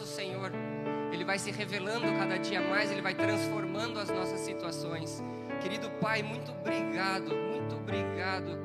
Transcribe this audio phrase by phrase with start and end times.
[0.00, 0.50] nosso Senhor,
[1.12, 5.22] Ele vai se revelando cada dia mais, Ele vai transformando as nossas situações.
[5.60, 8.58] Querido Pai, muito obrigado, muito obrigado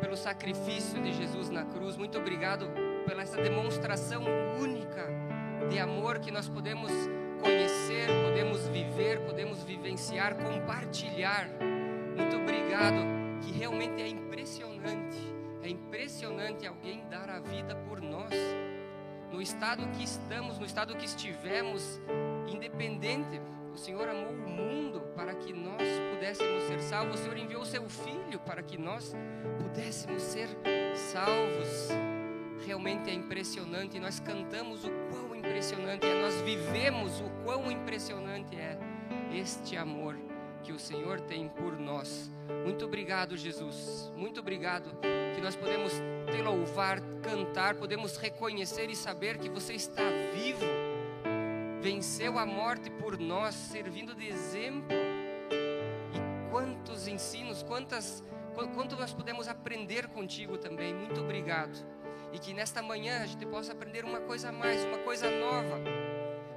[0.00, 2.70] pelo sacrifício de Jesus na cruz, muito obrigado
[3.06, 4.24] pela essa demonstração
[4.58, 5.06] única
[5.68, 6.90] de amor que nós podemos
[7.40, 11.48] conhecer, podemos viver, podemos vivenciar, compartilhar.
[12.16, 13.02] Muito obrigado,
[13.42, 15.18] que realmente é impressionante,
[15.62, 18.32] é impressionante alguém dar a vida por nós.
[19.32, 21.98] No estado que estamos, no estado que estivemos,
[22.46, 23.40] independente,
[23.72, 25.82] o Senhor amou o mundo para que nós
[26.12, 27.18] pudéssemos ser salvos.
[27.18, 29.16] O Senhor enviou o seu Filho para que nós
[29.58, 30.48] pudéssemos ser
[30.94, 31.88] salvos.
[32.66, 33.98] Realmente é impressionante.
[33.98, 38.78] Nós cantamos o quão impressionante é, nós vivemos o quão impressionante é
[39.32, 40.14] este amor
[40.62, 42.30] que o Senhor tem por nós.
[42.64, 44.12] Muito obrigado, Jesus.
[44.16, 44.96] Muito obrigado
[45.34, 45.92] que nós podemos
[46.30, 50.64] te louvar, cantar, podemos reconhecer e saber que você está vivo.
[51.80, 54.96] Venceu a morte por nós, servindo de exemplo.
[55.50, 58.22] E quantos ensinos, quantas
[58.74, 60.94] quanto nós podemos aprender contigo também.
[60.94, 61.74] Muito obrigado.
[62.32, 65.80] E que nesta manhã a gente possa aprender uma coisa a mais, uma coisa nova,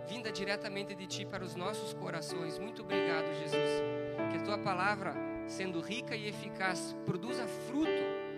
[0.06, 2.60] vinda diretamente de ti para os nossos corações.
[2.60, 3.70] Muito obrigado, Jesus.
[4.32, 5.14] Que a tua palavra,
[5.48, 7.90] sendo rica e eficaz, produza fruto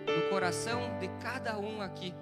[0.06, 2.14] no coração de cada um aqui.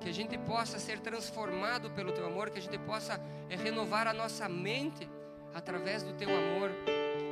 [0.00, 4.06] Que a gente possa ser transformado pelo teu amor, que a gente possa é, renovar
[4.06, 5.08] a nossa mente
[5.54, 6.70] através do teu amor,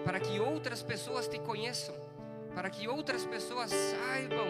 [0.05, 1.95] para que outras pessoas te conheçam,
[2.55, 4.47] para que outras pessoas saibam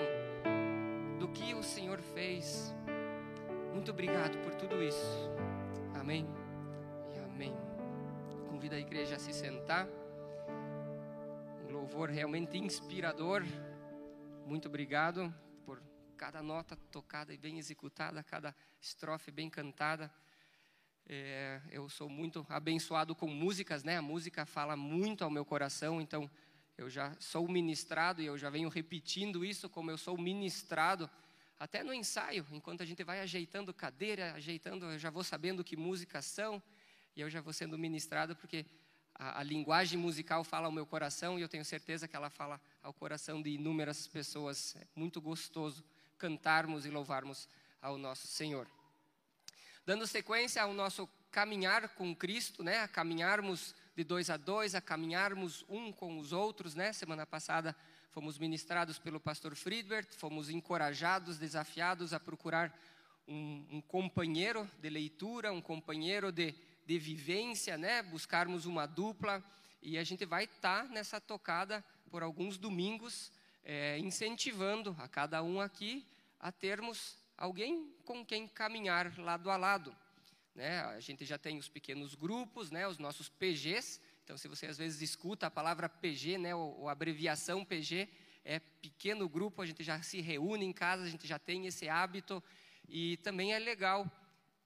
[1.18, 2.74] do que o Senhor fez.
[3.72, 5.30] Muito obrigado por tudo isso.
[5.94, 6.26] Amém
[7.36, 7.52] amém.
[8.48, 9.86] Convido a igreja a se sentar.
[11.68, 13.42] Um louvor realmente inspirador.
[14.46, 15.34] Muito obrigado
[15.66, 15.82] por
[16.16, 20.10] cada nota tocada e bem executada, cada estrofe bem cantada.
[21.06, 23.98] É, eu sou muito abençoado com músicas, né?
[23.98, 26.30] A música fala muito ao meu coração, então
[26.78, 31.10] eu já sou ministrado e eu já venho repetindo isso como eu sou ministrado
[31.58, 35.76] até no ensaio, enquanto a gente vai ajeitando cadeira, ajeitando, eu já vou sabendo que
[35.76, 36.62] músicas são
[37.16, 38.66] e eu já vou sendo ministrado porque
[39.14, 42.60] a, a, linguagem musical fala ao meu coração e eu tenho certeza que ela fala
[42.82, 44.76] ao coração de inúmeras pessoas.
[44.76, 45.82] É muito gostoso
[46.18, 47.48] cantarmos e louvarmos
[47.80, 48.68] ao nosso Senhor.
[49.86, 52.80] Dando sequência ao nosso caminhar com Cristo, né?
[52.80, 56.92] A caminharmos de dois a dois, a caminharmos um com os outros, né?
[56.92, 57.74] Semana passada
[58.10, 62.78] fomos ministrados pelo pastor Friedbert, fomos encorajados, desafiados a procurar
[63.26, 66.54] um, um companheiro de leitura, um companheiro de
[66.86, 68.02] de vivência, né?
[68.02, 69.44] Buscarmos uma dupla
[69.82, 73.32] e a gente vai estar tá nessa tocada por alguns domingos,
[73.64, 76.06] é, incentivando a cada um aqui
[76.38, 79.94] a termos alguém com quem caminhar lado a lado.
[80.54, 80.80] Né?
[80.80, 82.86] A gente já tem os pequenos grupos, né?
[82.86, 84.00] Os nossos PGs.
[84.24, 86.54] Então, se você às vezes escuta a palavra PG, né?
[86.54, 88.08] Ou, abreviação PG,
[88.44, 89.60] é pequeno grupo.
[89.60, 92.42] A gente já se reúne em casa, a gente já tem esse hábito
[92.88, 94.10] e também é legal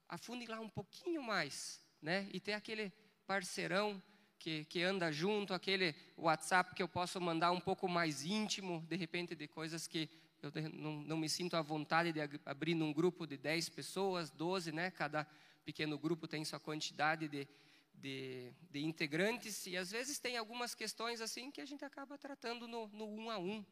[0.07, 2.29] afunde lá um pouquinho mais né?
[2.33, 2.93] E ter aquele
[3.27, 4.03] parceirão
[4.39, 8.97] que, que anda junto, aquele WhatsApp que eu posso mandar um pouco mais íntimo, de
[8.97, 10.09] repente, de coisas que
[10.43, 14.73] eu não, não me sinto à vontade de abrir num grupo de 10 pessoas, 12,
[14.73, 14.91] né?
[14.91, 15.27] Cada
[15.65, 17.47] pequeno grupo tem sua quantidade de,
[17.95, 22.67] de, de, integrantes e às vezes tem algumas questões assim que a gente acaba tratando
[22.67, 23.65] no, no um a um.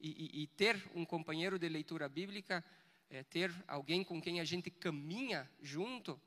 [0.00, 2.64] E, e, e ter um companheiro de leitura bíblica,
[3.08, 6.20] é, ter alguém com quem a gente caminha junto,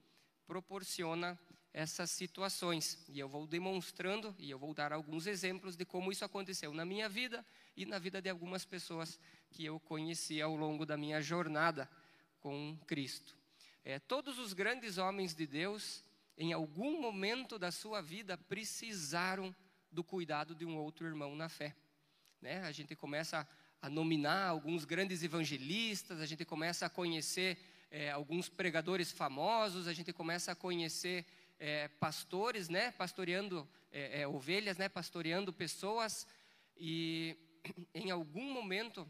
[0.46, 1.40] proporciona
[1.74, 3.04] essas situações.
[3.10, 6.86] E eu vou demonstrando e eu vou dar alguns exemplos de como isso aconteceu na
[6.86, 7.44] minha vida
[7.76, 11.90] e na vida de algumas pessoas que eu conheci ao longo da minha jornada
[12.40, 13.36] com Cristo.
[13.84, 16.04] É, todos os grandes homens de Deus,
[16.38, 19.54] em algum momento da sua vida, precisaram
[19.92, 21.76] do cuidado de um outro irmão na fé.
[22.42, 22.62] Né?
[22.62, 23.48] A gente começa
[23.82, 27.58] a nominar alguns grandes evangelistas, a gente começa a conhecer
[27.94, 31.28] é, alguns pregadores famosos, a gente começa a conhecer
[31.60, 36.26] é, pastores, né, pastoreando é, é ovelhas, né, pastoreando pessoas,
[36.76, 37.38] e
[37.94, 39.08] em algum momento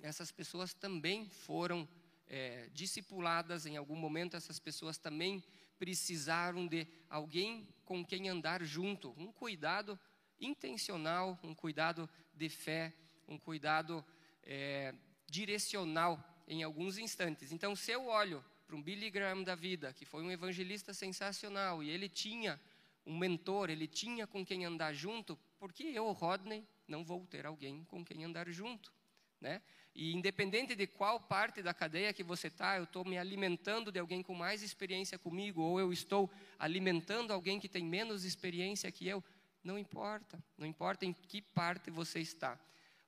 [0.00, 1.88] essas pessoas também foram
[2.28, 5.42] é, discipuladas, em algum momento essas pessoas também
[5.76, 9.98] precisaram de alguém com quem andar junto, um cuidado
[10.40, 12.94] intencional, um cuidado de fé,
[13.26, 14.04] um cuidado
[14.44, 14.94] é,
[15.28, 17.52] direcional em alguns instantes.
[17.52, 21.82] Então, se eu olho para um Billy Graham da vida, que foi um evangelista sensacional,
[21.82, 22.60] e ele tinha
[23.04, 27.46] um mentor, ele tinha com quem andar junto, por que eu, Rodney, não vou ter
[27.46, 28.92] alguém com quem andar junto?
[29.40, 29.60] né?
[29.94, 33.98] E independente de qual parte da cadeia que você está, eu estou me alimentando de
[33.98, 39.08] alguém com mais experiência comigo, ou eu estou alimentando alguém que tem menos experiência que
[39.08, 39.24] eu,
[39.64, 42.58] não importa, não importa em que parte você está.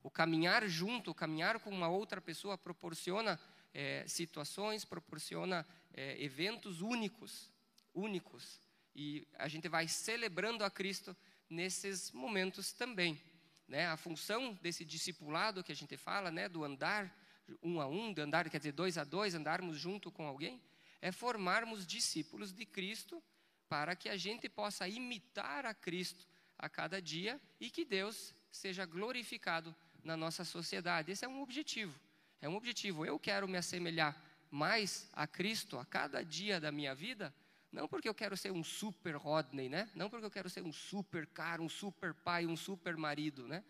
[0.02, 3.38] O caminhar junto, o caminhar com uma outra pessoa proporciona
[3.74, 7.50] é, situações, proporciona é, eventos únicos,
[7.94, 8.60] únicos.
[8.94, 11.16] E a gente vai celebrando a Cristo
[11.48, 13.20] nesses momentos também.
[13.66, 13.86] Né?
[13.86, 17.14] A função desse discipulado que a gente fala, né, do andar
[17.62, 20.60] um a um, de andar, quer dizer, dois a dois, andarmos junto com alguém,
[21.00, 23.22] é formarmos discípulos de Cristo
[23.68, 26.26] para que a gente possa imitar a Cristo
[26.58, 29.74] a cada dia e que Deus seja glorificado
[30.08, 31.12] na nossa sociedade.
[31.12, 31.94] Esse é um objetivo.
[32.40, 33.04] É um objetivo.
[33.04, 34.16] Eu quero me assemelhar
[34.50, 37.34] mais a Cristo a cada dia da minha vida,
[37.70, 39.90] não porque eu quero ser um super Rodney, né?
[39.94, 43.62] Não porque eu quero ser um super cara, um super pai, um super marido, né?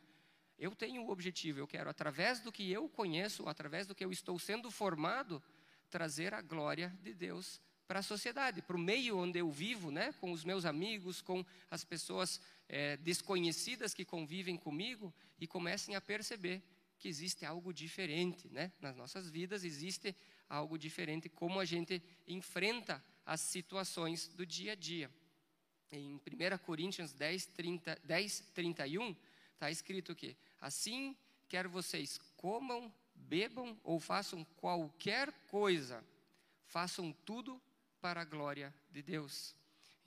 [0.56, 4.12] Eu tenho um objetivo, eu quero, através do que eu conheço, através do que eu
[4.12, 5.42] estou sendo formado,
[5.90, 10.12] trazer a glória de Deus para a sociedade, para o meio onde eu vivo, né?
[10.20, 12.38] com os meus amigos, com as pessoas
[12.68, 16.62] é, desconhecidas que convivem comigo e comecem a perceber
[16.98, 18.70] que existe algo diferente né?
[18.78, 20.14] nas nossas vidas, existe
[20.50, 25.10] algo diferente, como a gente enfrenta as situações do dia a dia.
[25.90, 29.16] Em 1 Coríntios 10, 30, 10 31,
[29.54, 31.16] está escrito que assim
[31.48, 36.04] quer vocês comam, bebam ou façam qualquer coisa,
[36.66, 37.58] façam tudo
[38.00, 39.54] para a glória de Deus.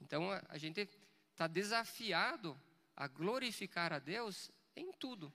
[0.00, 0.88] Então a, gente
[1.30, 2.60] está desafiado
[2.96, 5.32] a glorificar a Deus em tudo.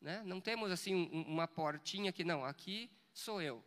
[0.00, 0.22] Né?
[0.24, 3.64] Não temos assim um, uma portinha que não, aqui sou eu,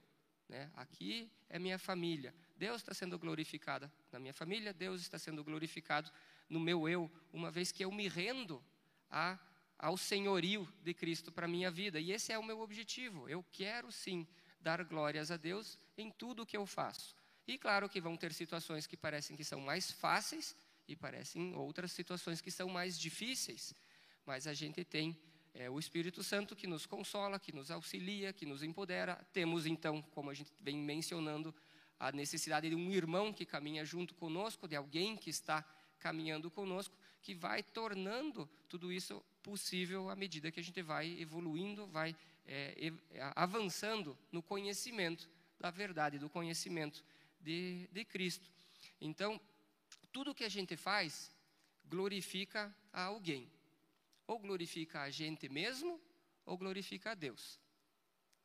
[0.48, 0.72] né?
[0.76, 6.12] aqui é minha família, Deus está sendo glorificado na minha família, Deus está sendo glorificado
[6.50, 8.64] no meu eu, uma vez que eu me rendo
[9.10, 9.40] a,
[9.78, 12.00] ao senhorio de Cristo para a minha vida.
[12.00, 13.30] E esse é o meu objetivo.
[13.30, 14.28] Eu quero sim
[14.60, 17.16] dar glórias a Deus em tudo o que eu faço.
[17.50, 20.56] E claro que vão ter situações que parecem que são mais fáceis
[20.88, 23.74] e parecem outras situações que são mais difíceis,
[24.24, 25.18] mas a gente tem
[25.56, 29.16] é, o Espírito Santo que nos consola, que nos auxilia, que nos empodera.
[29.34, 31.52] Temos então, como a gente vem mencionando,
[32.00, 35.66] a necessidade de um irmão que caminha junto conosco, de alguém que está
[35.98, 41.88] caminhando conosco, que vai tornando tudo isso possível à medida que a gente vai evoluindo,
[41.88, 42.16] vai
[42.46, 42.94] é,
[43.34, 45.28] avançando no conhecimento
[45.60, 47.04] da verdade, do conhecimento
[47.40, 48.50] de, de Cristo.
[49.00, 49.40] Então,
[50.12, 51.32] tudo que a gente faz
[51.86, 53.50] glorifica a alguém.
[54.28, 56.00] Ou glorifica a gente mesmo,
[56.46, 57.60] ou glorifica a Deus.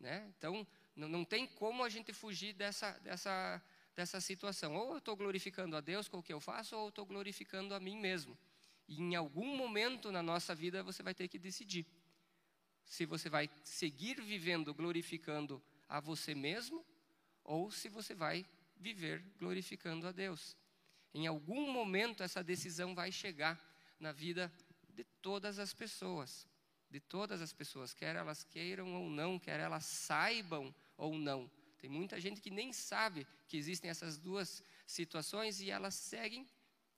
[0.01, 0.33] Né?
[0.37, 3.63] Então, não, não tem como a gente fugir dessa, dessa,
[3.95, 4.75] dessa situação.
[4.75, 7.75] Ou eu estou glorificando a Deus com o que eu faço, ou eu estou glorificando
[7.75, 8.37] a mim mesmo.
[8.87, 11.87] E em algum momento na nossa vida você vai ter que decidir
[12.85, 16.85] se você vai seguir vivendo glorificando a você mesmo
[17.43, 18.45] ou se você vai
[18.85, 20.55] viver glorificando a Deus.
[21.15, 23.59] Em algum momento essa decisão vai chegar
[23.99, 24.53] na vida
[24.91, 26.47] de todas as pessoas,
[26.91, 31.51] de todas as pessoas, quer elas queiram ou não, quer elas saibam ou não.
[31.79, 36.47] Tem muita gente que nem sabe que existem essas duas situações e elas seguem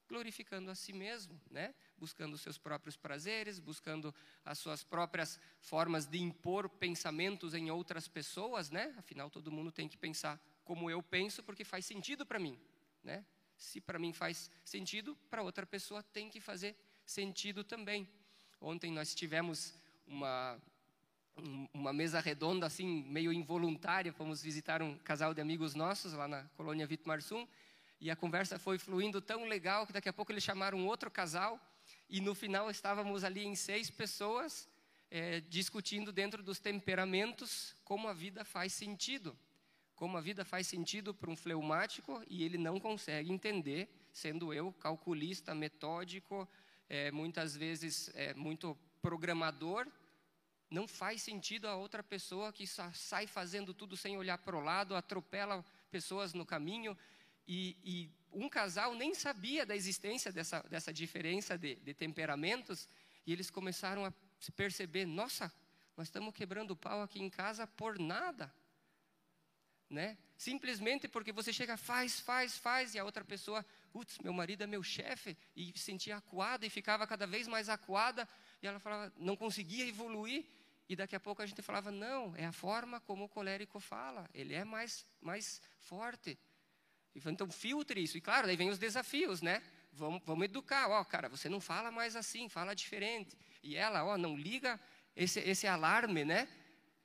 [0.09, 1.73] glorificando a si mesmo, né?
[1.97, 8.09] Buscando os seus próprios prazeres, buscando as suas próprias formas de impor pensamentos em outras
[8.09, 8.95] pessoas, né?
[8.99, 12.59] Afinal, todo mundo tem que pensar como eu penso porque faz sentido para mim,
[13.03, 13.25] né?
[13.57, 18.07] Se para mim faz sentido, para outra pessoa tem que fazer sentido também.
[18.61, 19.73] Ontem nós tivemos
[20.07, 20.61] uma
[21.75, 24.11] uma mesa redonda, assim, meio involuntária.
[24.13, 27.47] Fomos visitar um casal de amigos nossos lá na colônia Vitmarsum.
[28.01, 31.61] E a conversa foi fluindo tão legal que daqui a pouco eles chamaram outro casal.
[32.09, 34.67] E no final estávamos ali em seis pessoas
[35.11, 39.37] é, discutindo dentro dos temperamentos como a vida faz sentido.
[39.97, 44.71] Como a vida faz sentido para um fleumático e ele não consegue entender, sendo eu
[44.75, 46.47] calculista, metódico,
[46.87, 49.87] é, muitas vezes é, muito programador,
[50.71, 54.95] não faz sentido a outra pessoa que sai fazendo tudo sem olhar para o lado,
[54.95, 56.97] atropela pessoas no caminho.
[57.49, 62.87] E, e, um casal nem sabia da existência dessa, dessa diferença de, de temperamentos,
[63.27, 64.13] e eles começaram a
[64.55, 65.51] perceber: nossa,
[65.97, 68.53] nós estamos quebrando pau aqui em casa por nada.
[69.89, 70.19] Né?
[70.37, 74.67] Simplesmente porque você chega, faz, faz, faz, e a outra pessoa, putz, meu marido é
[74.67, 78.29] meu chefe, e sentia acuada e ficava cada vez mais acuada,
[78.61, 80.45] e ela falava, não conseguia evoluir,
[80.89, 84.29] e daqui a pouco a gente falava, não, é a forma como o colérico fala,
[84.33, 86.39] ele é mais, mais forte.
[87.15, 88.17] Então filtre isso.
[88.19, 89.63] E claro, daí vem os desafios, né?
[89.93, 93.37] Vamos, vamos educar, ó, cara, você não fala mais assim, fala diferente.
[93.63, 94.79] E ela, ó, não liga
[95.17, 96.47] esse, esse alarme, né?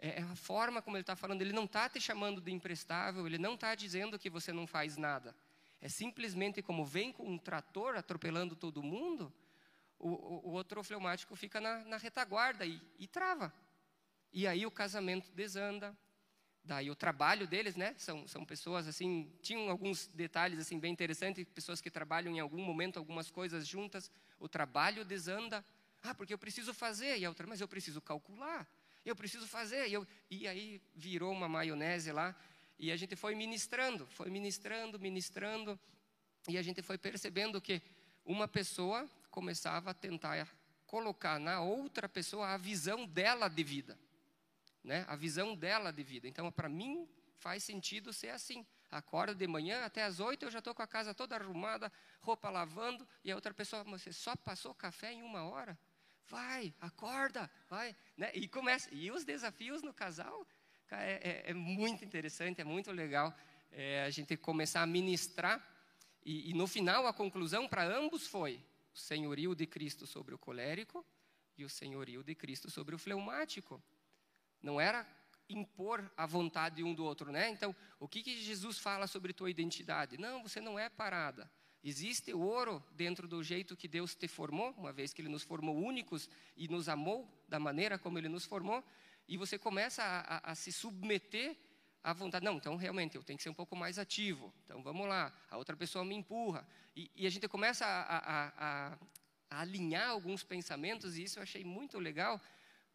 [0.02, 1.42] É, é a forma como ele está falando.
[1.42, 4.98] Ele não está te chamando de imprestável, ele não está dizendo que você não faz
[4.98, 5.34] nada.
[5.80, 9.32] É simplesmente como vem com um trator atropelando todo mundo,
[9.98, 13.54] o, o, o outro fleumático fica na, na retaguarda e, e trava.
[14.34, 15.96] E aí o casamento desanda,
[16.64, 17.96] Daí o trabalho deles, né?
[17.98, 22.64] São, são pessoas assim, tinham alguns detalhes assim bem interessantes, pessoas que trabalham em algum
[22.64, 25.66] momento algumas coisas juntas, o trabalho desanda.
[26.04, 28.68] Ah, porque eu preciso fazer, e a outra, mas eu preciso calcular.
[29.06, 32.36] Eu preciso fazer, e, eu, e aí virou uma maionese lá,
[32.78, 35.80] e a gente foi ministrando, foi ministrando, ministrando,
[36.48, 37.82] e a gente foi percebendo que
[38.26, 40.48] uma pessoa começava a tentar
[40.86, 43.98] colocar na outra pessoa a visão dela de vida
[44.84, 45.06] né?
[45.08, 46.28] a visão dela de vida.
[46.28, 48.66] Então, para mim, faz sentido ser assim.
[48.90, 51.92] Acorda de manhã, até às oito eu já estou com a casa toda arrumada,
[52.22, 55.78] roupa lavando, e a outra pessoa, você só passou café em uma hora?
[56.32, 57.94] Vai, acorda, vai.
[58.16, 58.32] Né?
[58.34, 58.88] E começa.
[58.94, 60.48] E os desafios no casal
[60.90, 63.36] é, é, é muito interessante, é muito legal
[63.70, 65.62] é, a gente começar a ministrar.
[66.24, 70.38] E, e no final, a conclusão para ambos foi o senhorio de Cristo sobre o
[70.38, 71.06] colérico
[71.58, 73.84] e o senhorio de Cristo sobre o fleumático.
[74.64, 75.06] Não era
[75.50, 77.50] impor a vontade um do outro, né?
[77.50, 80.18] Então, o que, que Jesus fala sobre tua identidade?
[80.18, 81.52] Não, você não é parada.
[81.84, 85.76] Existe ouro dentro do jeito que Deus te formou, uma vez que Ele nos formou
[85.76, 88.84] únicos e nos amou da maneira como Ele nos formou,
[89.28, 91.58] e você começa a, a, a se submeter
[92.04, 92.46] à vontade.
[92.46, 94.54] Não, então realmente eu tenho que ser um pouco mais ativo.
[94.64, 96.68] Então vamos lá, a outra pessoa me empurra.
[96.96, 98.92] E, e a gente começa a,
[99.50, 102.40] a alinhar alguns pensamentos, e isso eu achei muito legal,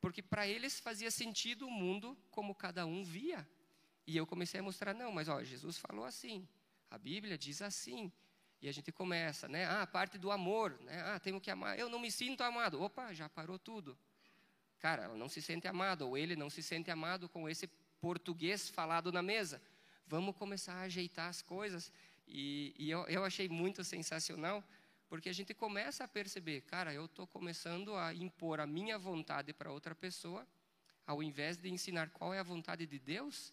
[0.00, 3.49] porque para eles fazia sentido o mundo como cada um via.
[4.07, 6.47] E eu comecei a mostrar, não, mas ó, Jesus falou assim,
[6.88, 8.12] a Bíblia diz assim.
[8.61, 9.67] E a gente começa, né?
[9.67, 11.03] Ah, a parte do amor, né?
[11.03, 11.79] Ah, temos que amar.
[11.79, 12.81] Eu não me sinto amado.
[12.81, 13.97] Opa, já parou tudo.
[14.79, 17.67] Cara, ela não se sente amado, ou ele não se sente amado com esse
[18.01, 19.61] português falado na mesa.
[20.07, 21.93] Vamos começar a ajeitar as coisas.
[22.27, 24.63] E, e eu, eu achei muito sensacional,
[25.09, 29.53] porque a gente começa a perceber, cara, eu estou começando a impor a minha vontade
[29.53, 30.47] para outra pessoa,
[31.07, 33.53] ao invés de ensinar qual é a vontade de Deus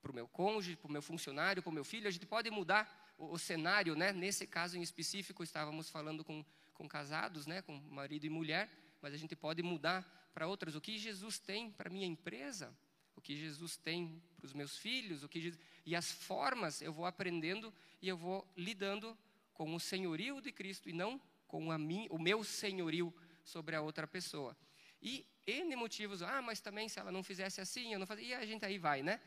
[0.00, 2.08] para o meu cônjuge, para o meu funcionário, para o meu filho.
[2.08, 4.12] A gente pode mudar o, o, cenário, né?
[4.12, 7.62] Nesse caso em específico, estávamos falando com, com casados, né?
[7.62, 10.02] Com marido e mulher, mas a gente pode mudar
[10.32, 10.74] para outras.
[10.74, 12.76] O que Jesus tem para minha empresa?
[13.16, 15.22] O que Jesus tem para os meus filhos?
[15.22, 15.60] O que Jesus...
[15.86, 19.16] E as formas eu vou aprendendo e eu vou lidando
[19.52, 23.80] com o senhorio de Cristo e não com a mim, o meu senhorio sobre a
[23.80, 24.56] outra pessoa.
[25.00, 28.26] E N motivos, ah, mas também se ela não fizesse assim, eu não fazia.
[28.26, 29.20] E a gente aí vai, né?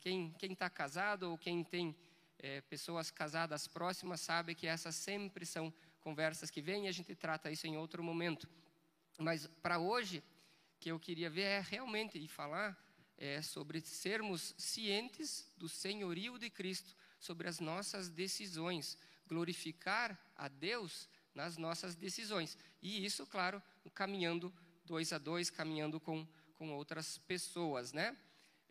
[0.00, 1.96] Quem está casado ou quem tem
[2.42, 7.14] é, pessoas casadas próximas sabe que essas sempre são conversas que vêm e a gente
[7.14, 8.48] trata isso em outro momento.
[9.18, 10.22] Mas para hoje,
[10.80, 12.76] que eu queria ver é realmente e falar
[13.16, 21.08] é, sobre sermos cientes do senhorio de Cristo sobre as nossas decisões, glorificar a Deus
[21.32, 22.58] nas nossas decisões.
[22.82, 23.62] E isso, claro,
[23.94, 24.52] caminhando
[24.84, 28.16] dois a dois, caminhando com, com outras pessoas, né?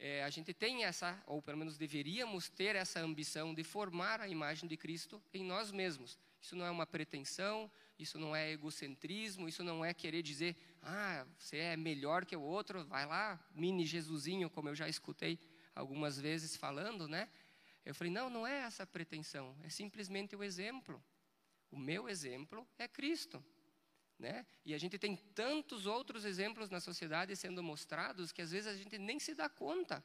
[0.03, 4.27] É, a gente tem essa, ou pelo menos deveríamos ter essa ambição de formar a
[4.27, 6.17] imagem de Cristo em nós mesmos.
[6.41, 11.23] Isso não é uma pretensão, isso não é egocentrismo, isso não é querer dizer, ah,
[11.37, 15.37] você é melhor que o outro, vai lá, mini Jesusinho, como eu já escutei
[15.75, 17.29] algumas vezes falando, né?
[17.85, 20.99] Eu falei: não, não é essa pretensão, é simplesmente o exemplo.
[21.69, 23.43] O meu exemplo é Cristo.
[24.21, 24.45] Né?
[24.63, 28.75] E a gente tem tantos outros exemplos na sociedade sendo mostrados que às vezes a
[28.75, 30.03] gente nem se dá conta.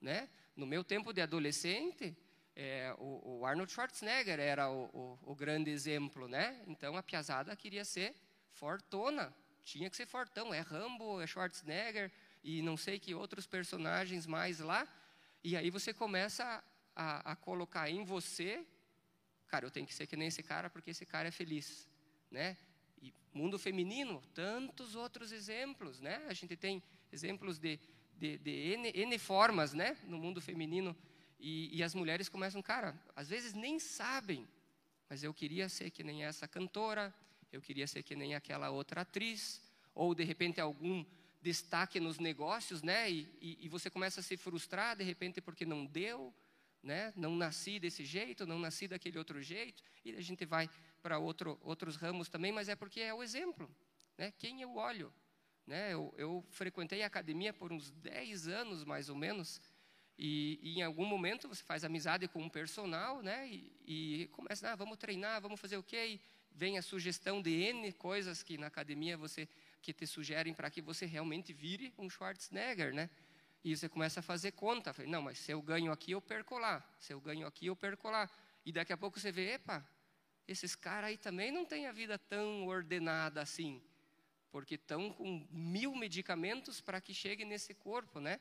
[0.00, 0.28] Né?
[0.56, 2.16] No meu tempo de adolescente,
[2.56, 6.26] é, o, o, Arnold Schwarzenegger era o, o, o, grande exemplo.
[6.26, 6.60] Né?
[6.66, 8.16] Então a piazada queria ser
[8.50, 10.52] fortona, tinha que ser fortão.
[10.52, 12.10] É Rambo, é Schwarzenegger
[12.42, 14.88] e não sei que outros personagens mais lá.
[15.44, 16.64] E aí você começa
[16.96, 18.66] a, a colocar em você,
[19.46, 21.88] cara, eu tenho que ser que nem esse cara porque esse cara é feliz,
[22.28, 22.56] né?
[23.02, 26.24] E mundo feminino, tantos outros exemplos, né?
[26.28, 27.78] A gente tem exemplos de,
[28.16, 29.96] de, de N, N formas, né?
[30.04, 30.96] No mundo feminino.
[31.38, 34.46] E, e, as mulheres começam, cara, às vezes nem sabem,
[35.10, 37.12] mas eu queria ser que nem essa cantora,
[37.50, 39.60] eu queria ser que nem aquela outra atriz,
[39.92, 41.04] ou de repente algum
[41.42, 43.10] destaque nos negócios, né?
[43.10, 46.32] E, e, e você começa a se frustrar de repente porque não deu,
[46.80, 47.12] né?
[47.16, 50.70] Não nasci desse jeito, não nasci daquele outro jeito, e a gente vai
[51.02, 53.70] para outro, outros ramos também, mas é porque é o exemplo,
[54.16, 54.32] né?
[54.38, 55.12] Quem eu olho,
[55.66, 55.92] né?
[55.92, 59.60] Eu, eu frequentei a academia por uns 10 anos, mais ou menos,
[60.18, 63.48] e, e, em algum momento você faz amizade com um personal, né?
[63.48, 66.06] E, e começa, ah, vamos treinar, vamos fazer o quê?
[66.14, 66.20] E
[66.54, 69.48] vem a sugestão de N coisas que na academia você
[69.80, 73.10] que te sugerem para que você realmente vire um Schwarzenegger, né?
[73.64, 74.94] E você começa a fazer conta.
[75.06, 76.84] Não, mas se eu ganho aqui, eu perco lá.
[76.98, 78.28] Se eu ganho aqui, eu perco lá.
[78.64, 79.84] E daqui a pouco você vê, epa,
[80.52, 83.82] esses caras aí também não têm a vida tão ordenada assim.
[84.50, 88.38] Porque estão com mil medicamentos para que chegue nesse corpo, né?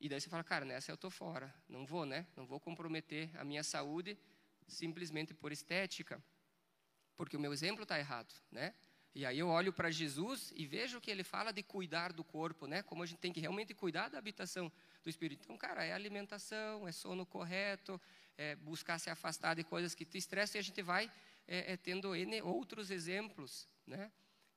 [0.00, 1.54] E daí você fala, cara, nessa eu estou fora.
[1.68, 2.26] Não vou, né?
[2.36, 4.16] Não vou comprometer a minha saúde
[4.66, 6.22] simplesmente por estética.
[7.16, 8.72] Porque o meu exemplo está errado, né?
[9.12, 12.66] E aí eu olho para Jesus e vejo que ele fala de cuidar do corpo,
[12.66, 12.82] né?
[12.82, 14.70] Como a gente tem que realmente cuidar da habitação
[15.02, 15.42] do espírito.
[15.42, 18.00] Então, cara, é alimentação, é sono correto,
[18.40, 21.12] é buscar se afastar de coisas que te estressam e a gente vai
[21.46, 24.10] é, é, tendo N outros exemplos, né?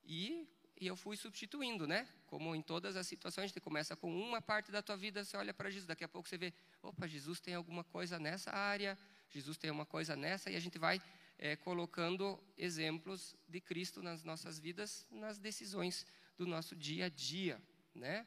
[0.05, 0.47] E,
[0.79, 2.07] e eu fui substituindo, né?
[2.25, 5.35] Como em todas as situações, a gente começa com uma parte da tua vida, você
[5.35, 8.97] olha para Jesus, daqui a pouco você vê, opa, Jesus tem alguma coisa nessa área,
[9.29, 11.01] Jesus tem uma coisa nessa, e a gente vai
[11.37, 16.05] é, colocando exemplos de Cristo nas nossas vidas, nas decisões
[16.37, 17.61] do nosso dia a dia,
[17.93, 18.25] né?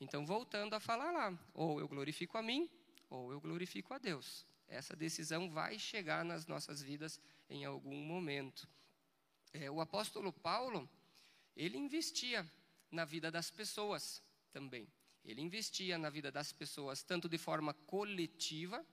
[0.00, 2.70] Então, voltando a falar lá, ou eu glorifico a mim,
[3.10, 4.46] ou eu glorifico a Deus.
[4.68, 8.68] Essa decisão vai chegar nas nossas vidas em algum momento.
[9.52, 10.88] É, o apóstolo Paulo,
[11.56, 12.44] ele investia
[12.90, 14.88] na vida das pessoas também.
[15.24, 18.84] Ele investia na vida das pessoas tanto de forma coletiva,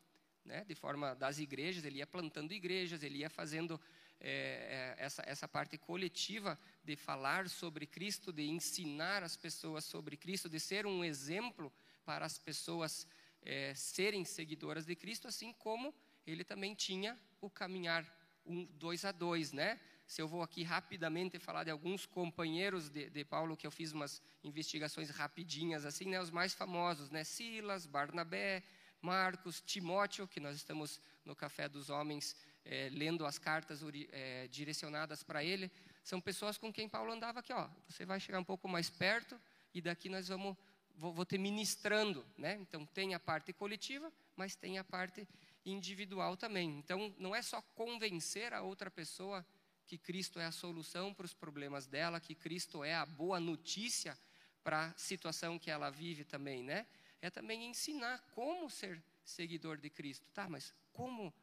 [0.45, 3.79] né, de forma das igrejas, ele ia plantando igrejas, ele ia fazendo
[4.19, 10.15] é, é, essa, essa parte coletiva de falar sobre Cristo, de ensinar as pessoas sobre
[10.15, 11.71] Cristo, de ser um exemplo
[12.05, 13.07] para as pessoas
[13.43, 15.93] é, serem seguidoras de Cristo, assim como
[16.25, 18.05] ele também tinha o caminhar
[18.45, 19.79] um, dois a dois, né?
[20.05, 23.91] Se eu vou aqui rapidamente falar de alguns companheiros de, de Paulo, que eu fiz
[23.91, 26.19] umas investigações rapidinhas, assim, né?
[26.19, 27.23] Os mais famosos, né?
[27.23, 28.63] Silas, Barnabé,
[29.01, 33.81] Marcos, Timóteo, que nós estamos no Café dos Homens é, lendo as cartas
[34.11, 35.71] é, direcionadas para ele,
[36.03, 37.69] são pessoas com quem Paulo andava aqui, ó.
[37.87, 39.39] Você vai chegar um pouco mais perto
[39.73, 40.57] e daqui nós vamos
[40.95, 42.57] vou, vou ter ministrando, né?
[42.61, 45.27] Então tem a parte coletiva, mas tem a parte
[45.65, 46.77] individual também.
[46.77, 49.45] Então não é só convencer a outra pessoa
[49.85, 54.17] que Cristo é a solução para os problemas dela, que Cristo é a boa notícia
[54.63, 56.85] para a situação que ela vive também, né?
[57.21, 60.25] é também ensinar como ser seguidor de Cristo.
[60.33, 61.33] Tá, mas como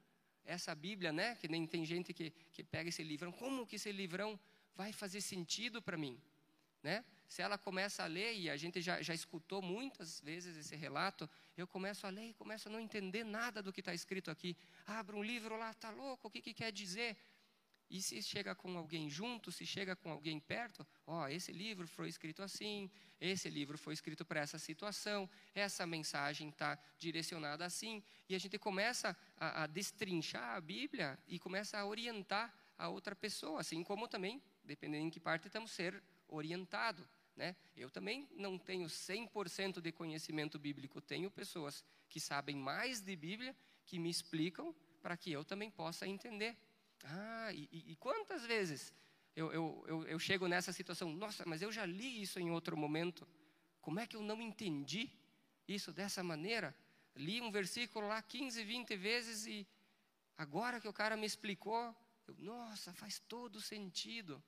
[0.44, 1.36] essa Bíblia, né?
[1.36, 4.38] Que nem tem gente que, que pega esse livrão, como que esse livrão
[4.74, 6.20] vai fazer sentido para mim?
[6.82, 7.04] Né?
[7.28, 11.28] Se ela começa a ler, e a gente já, já escutou muitas vezes esse relato,
[11.56, 14.56] eu começo a ler e começo a não entender nada do que está escrito aqui.
[14.86, 17.16] Abre um livro lá, tá louco, o que, que quer dizer?
[17.90, 21.86] E se chega com alguém junto, se chega com alguém perto, ó, oh, esse livro
[21.86, 28.02] foi escrito assim, esse livro foi escrito para essa situação, essa mensagem está direcionada assim,
[28.28, 33.16] e a gente começa a, a, destrinchar a Bíblia e começa a orientar a outra
[33.16, 37.08] pessoa, assim como também, dependendo em que parte estamos ser orientado.
[37.38, 37.54] Né?
[37.76, 43.54] Eu também não tenho 100% de conhecimento bíblico, tenho pessoas que sabem mais de Bíblia,
[43.86, 46.56] que me explicam para que eu também possa entender.
[47.04, 48.92] Ah, e, e quantas vezes
[49.36, 51.12] eu, eu, eu, eu chego nessa situação?
[51.12, 53.24] Nossa, mas eu já li isso em outro momento.
[53.80, 55.08] Como é que eu não entendi
[55.68, 56.74] isso dessa maneira?
[57.14, 59.64] Li um versículo lá 15, 20 vezes e
[60.36, 61.94] agora que o cara me explicou,
[62.26, 64.42] eu, nossa, faz todo sentido.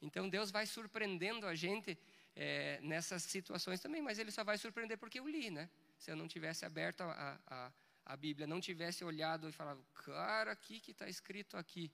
[0.00, 1.98] Então Deus vai surpreendendo a gente
[2.36, 5.70] é, nessas situações também, mas Ele só vai surpreender porque eu li, né?
[5.98, 7.72] Se eu não tivesse aberto a, a,
[8.04, 11.90] a Bíblia, não tivesse olhado e falado, cara, o que está escrito aqui?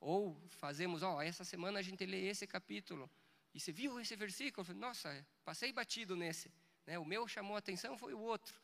[0.00, 3.08] Ou fazemos, ó, essa semana a gente lê esse capítulo.
[3.54, 4.66] E você viu esse versículo?
[4.74, 6.50] Nossa, passei batido nesse.
[6.86, 6.98] Né?
[6.98, 8.58] O meu chamou a atenção, foi o outro.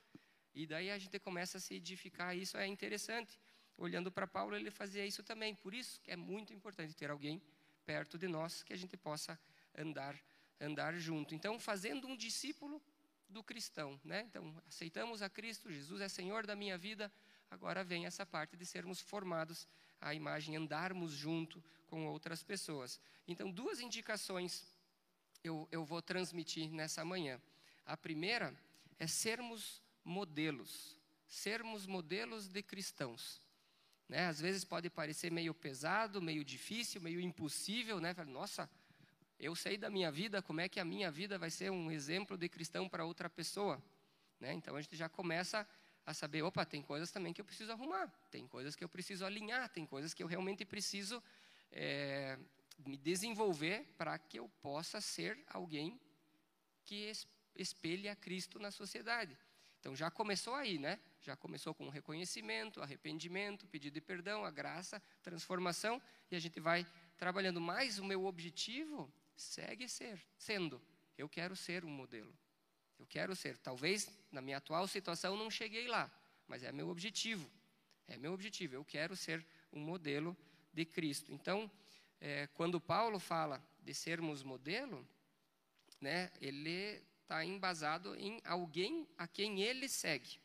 [0.54, 2.34] E daí a gente começa a se edificar.
[2.34, 3.38] Isso é interessante.
[3.76, 5.54] Olhando para Paulo, ele fazia isso também.
[5.54, 7.40] Por isso que é muito importante ter alguém
[7.84, 9.38] perto de nós que a gente possa
[9.76, 10.18] andar
[10.60, 11.34] andar junto.
[11.34, 12.82] Então, fazendo um discípulo
[13.28, 14.22] do cristão, né?
[14.22, 17.12] Então, aceitamos a Cristo, Jesus é Senhor da minha vida.
[17.50, 19.66] Agora vem essa parte de sermos formados
[20.00, 23.00] à imagem, andarmos junto com outras pessoas.
[23.26, 24.66] Então, duas indicações
[25.42, 27.40] eu, eu vou transmitir nessa manhã.
[27.86, 28.54] A primeira
[28.98, 33.40] é sermos modelos, sermos modelos de cristãos.
[34.08, 34.26] Né?
[34.26, 38.14] Às vezes pode parecer meio pesado, meio difícil, meio impossível, né?
[38.26, 38.68] Nossa,
[39.38, 42.36] eu sei da minha vida, como é que a minha vida vai ser um exemplo
[42.36, 43.82] de cristão para outra pessoa.
[44.40, 44.52] Né?
[44.52, 45.66] Então a gente já começa
[46.04, 49.24] a saber, opa, tem coisas também que eu preciso arrumar, tem coisas que eu preciso
[49.24, 51.22] alinhar, tem coisas que eu realmente preciso
[51.70, 52.38] é,
[52.78, 56.00] me desenvolver para que eu possa ser alguém
[56.84, 57.12] que
[57.54, 59.36] espelhe a Cristo na sociedade.
[59.78, 60.98] Então já começou aí, né?
[61.20, 66.86] Já começou com reconhecimento, arrependimento, pedido de perdão, a graça, transformação, e a gente vai
[67.16, 70.82] trabalhando mais o meu objetivo segue ser, sendo,
[71.16, 72.36] eu quero ser um modelo.
[72.98, 73.56] Eu quero ser.
[73.58, 76.10] Talvez na minha atual situação não cheguei lá,
[76.46, 77.48] mas é meu objetivo.
[78.06, 78.74] É meu objetivo.
[78.74, 80.36] Eu quero ser um modelo
[80.72, 81.32] de Cristo.
[81.32, 81.70] Então,
[82.20, 85.06] é, quando Paulo fala de sermos modelo,
[86.00, 90.40] né, ele está embasado em alguém a quem ele segue.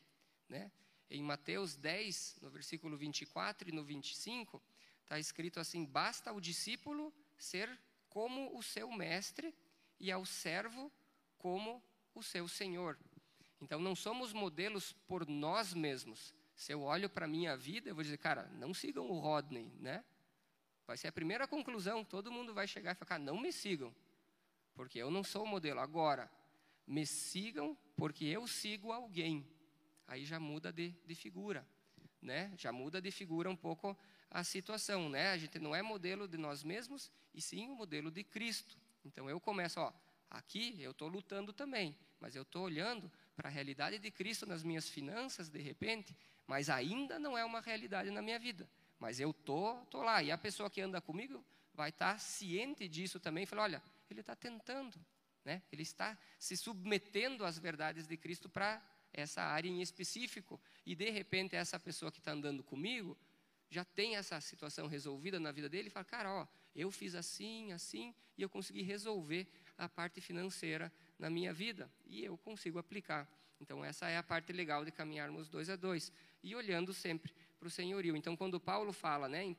[0.48, 0.70] Né?
[1.10, 4.62] Em Mateus 10, no versículo 24 e no 25,
[5.02, 7.68] está escrito assim: Basta ao discípulo ser
[8.14, 9.52] como o seu mestre
[9.98, 10.90] e ao servo
[11.36, 11.82] como
[12.14, 12.96] o seu senhor.
[13.60, 16.32] Então não somos modelos por nós mesmos.
[16.54, 19.68] Se eu olho para a minha vida, eu vou dizer, cara, não sigam o Rodney,
[19.80, 20.04] né?
[20.86, 23.92] Vai ser a primeira conclusão, todo mundo vai chegar e falar, não me sigam,
[24.76, 25.80] porque eu não sou o modelo.
[25.80, 26.30] Agora,
[26.86, 29.44] me sigam porque eu sigo alguém.
[30.06, 31.66] Aí já muda de, de figura,
[32.22, 32.52] né?
[32.56, 33.98] Já muda de figura um pouco
[34.30, 35.30] a situação, né?
[35.30, 38.76] A gente não é modelo de nós mesmos, e sim o modelo de Cristo.
[39.04, 39.92] Então eu começo, ó,
[40.30, 44.62] aqui eu estou lutando também, mas eu estou olhando para a realidade de Cristo nas
[44.62, 48.68] minhas finanças, de repente, mas ainda não é uma realidade na minha vida.
[48.98, 50.22] Mas eu tô, tô lá.
[50.22, 53.44] E a pessoa que anda comigo vai estar tá ciente disso também.
[53.44, 54.98] Fala, olha, ele está tentando,
[55.44, 55.62] né?
[55.70, 58.82] Ele está se submetendo às verdades de Cristo para
[59.12, 60.60] essa área em específico.
[60.86, 63.16] E de repente essa pessoa que está andando comigo
[63.74, 65.88] já tem essa situação resolvida na vida dele.
[65.88, 70.92] E fala, cara, ó, eu fiz assim, assim, e eu consegui resolver a parte financeira
[71.18, 73.28] na minha vida e eu consigo aplicar.
[73.60, 77.66] Então essa é a parte legal de caminharmos dois a dois e olhando sempre para
[77.66, 78.16] o senhorio.
[78.16, 79.56] Então, quando Paulo fala né, em 1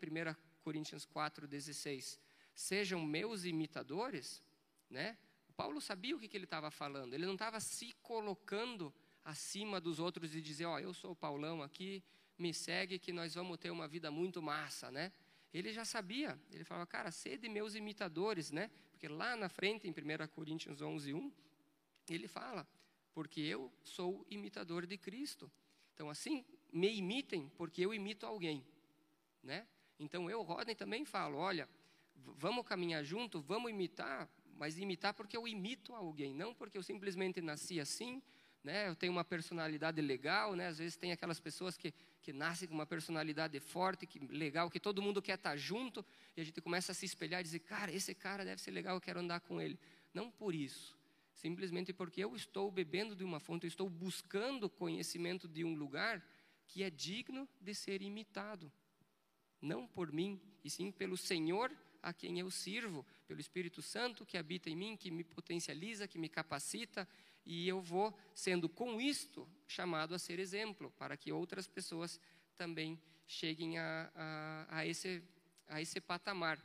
[0.61, 2.17] Coríntios 4,16,
[2.53, 4.41] sejam meus imitadores,
[4.89, 5.17] né,
[5.57, 8.93] Paulo sabia o que, que ele estava falando, ele não estava se colocando
[9.25, 12.03] acima dos outros e dizer, ó, eu sou o Paulão aqui,
[12.37, 15.11] me segue que nós vamos ter uma vida muito massa, né?
[15.53, 18.69] Ele já sabia, ele falava, cara, sede meus imitadores, né?
[18.91, 21.31] Porque lá na frente, em 1 Coríntios 11, 1,
[22.09, 22.67] ele fala,
[23.13, 25.49] porque eu sou imitador de Cristo.
[25.93, 28.65] Então, assim, me imitem, porque eu imito alguém.
[29.41, 29.65] Né?
[29.97, 31.69] Então, eu, Rodney, também falo: olha,
[32.15, 37.39] vamos caminhar junto, vamos imitar, mas imitar porque eu imito alguém, não porque eu simplesmente
[37.39, 38.21] nasci assim.
[38.65, 38.87] Né?
[38.87, 40.65] Eu tenho uma personalidade legal, né?
[40.65, 44.79] Às vezes tem aquelas pessoas que, que nascem com uma personalidade forte, que legal, que
[44.79, 46.03] todo mundo quer estar junto,
[46.35, 48.95] e a gente começa a se espelhar e dizer, cara, esse cara deve ser legal,
[48.95, 49.77] eu quero andar com ele.
[50.11, 50.97] Não por isso,
[51.35, 56.25] simplesmente porque eu estou bebendo de uma fonte, eu estou buscando conhecimento de um lugar
[56.65, 58.71] que é digno de ser imitado.
[59.61, 64.39] Não por mim, e sim pelo Senhor a quem eu sirvo, pelo Espírito Santo que
[64.39, 67.07] habita em mim, que me potencializa, que me capacita,
[67.45, 72.19] e eu vou sendo com isto chamado a ser exemplo, para que outras pessoas
[72.55, 75.23] também cheguem a, a, a, esse,
[75.67, 76.61] a esse patamar.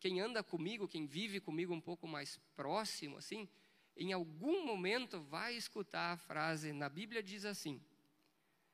[0.00, 3.48] Quem anda comigo, quem vive comigo um pouco mais próximo, assim,
[3.96, 7.80] em algum momento vai escutar a frase, na Bíblia diz assim,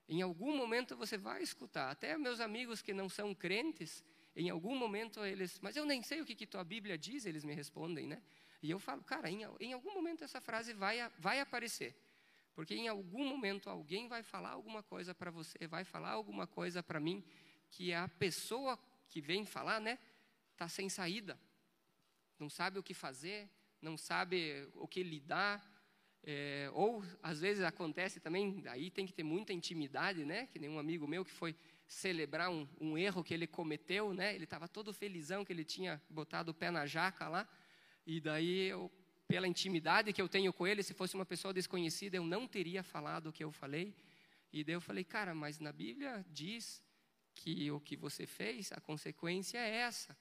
[0.08, 4.02] em algum momento você vai escutar, até meus amigos que não são crentes,
[4.34, 7.44] em algum momento eles, mas eu nem sei o que, que tua Bíblia diz, eles
[7.44, 8.22] me respondem, né?
[8.62, 11.96] E eu falo, cara, em, em algum momento essa frase vai, vai aparecer,
[12.54, 16.82] porque em algum momento alguém vai falar alguma coisa para você, vai falar alguma coisa
[16.82, 17.24] para mim,
[17.70, 19.98] que a pessoa que vem falar, né,
[20.52, 21.38] está sem saída,
[22.38, 23.48] não sabe o que fazer,
[23.80, 25.66] não sabe o que lidar,
[26.22, 30.46] é, ou às vezes acontece também, aí tem que ter muita intimidade, né?
[30.46, 34.34] Que nem um amigo meu que foi celebrar um, um erro que ele cometeu, né?
[34.34, 37.48] Ele estava todo felizão que ele tinha botado o pé na jaca lá,
[38.10, 38.90] e daí eu,
[39.28, 42.82] pela intimidade que eu tenho com ele, se fosse uma pessoa desconhecida, eu não teria
[42.82, 43.94] falado o que eu falei.
[44.52, 46.82] E daí eu falei, cara, mas na Bíblia diz
[47.36, 50.18] que o que você fez, a consequência é essa.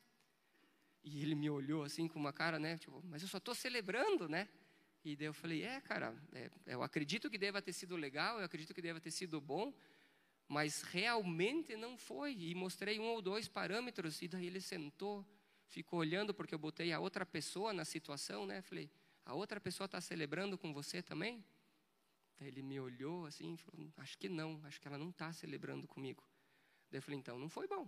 [1.04, 2.78] E ele me olhou assim com uma cara, né?
[2.78, 4.48] Tipo, mas eu só estou celebrando, né?
[5.04, 8.46] E daí eu falei, é, cara, é, eu acredito que deva ter sido legal, eu
[8.46, 9.74] acredito que deva ter sido bom,
[10.48, 12.36] mas realmente não foi.
[12.36, 15.26] E mostrei um ou dois parâmetros, e daí ele sentou,
[15.70, 18.62] ficou olhando, porque eu botei a outra pessoa na situação, né?
[18.62, 18.92] Falei,
[19.26, 21.44] a outra pessoa está celebrando com você também?
[22.38, 25.88] Daí ele me olhou assim, falou, acho que não, acho que ela não está celebrando
[25.88, 26.24] comigo.
[26.90, 27.88] Daí eu falei, então não foi bom.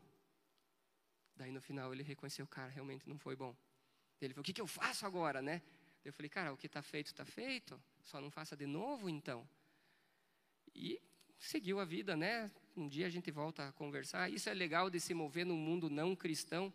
[1.36, 3.56] Daí no final ele reconheceu, cara, realmente não foi bom.
[4.20, 5.60] Daí ele falou, o que, que eu faço agora, né?
[6.04, 9.10] Daí eu falei, cara, o que está feito, está feito, só não faça de novo
[9.10, 9.48] então.
[10.76, 11.02] E
[11.40, 12.52] seguiu a vida, né?
[12.76, 14.30] Um dia a gente volta a conversar.
[14.30, 16.72] Isso é legal de se mover num mundo não cristão,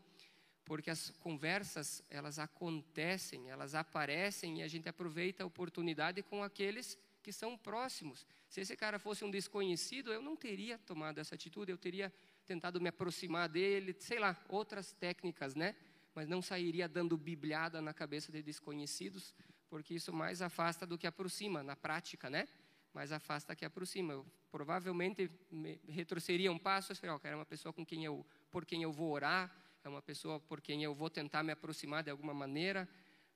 [0.66, 6.98] porque as conversas, elas acontecem, elas aparecem e a gente aproveita a oportunidade com aqueles
[7.22, 8.26] que são próximos.
[8.48, 12.12] Se esse cara fosse um desconhecido, eu não teria tomado essa atitude, eu teria
[12.44, 15.76] tentado me aproximar dele, sei lá, outras técnicas, né?
[16.12, 19.34] Mas não sairia dando bibliada na cabeça de desconhecidos,
[19.68, 22.48] porque isso mais afasta do que aproxima, na prática, né?
[22.92, 24.14] Mais afasta que aproxima.
[24.14, 28.64] Eu provavelmente me retrocederia um passo e oh, é uma pessoa com quem eu, por
[28.64, 32.10] quem eu vou orar, é uma pessoa por quem eu vou tentar me aproximar de
[32.10, 32.88] alguma maneira,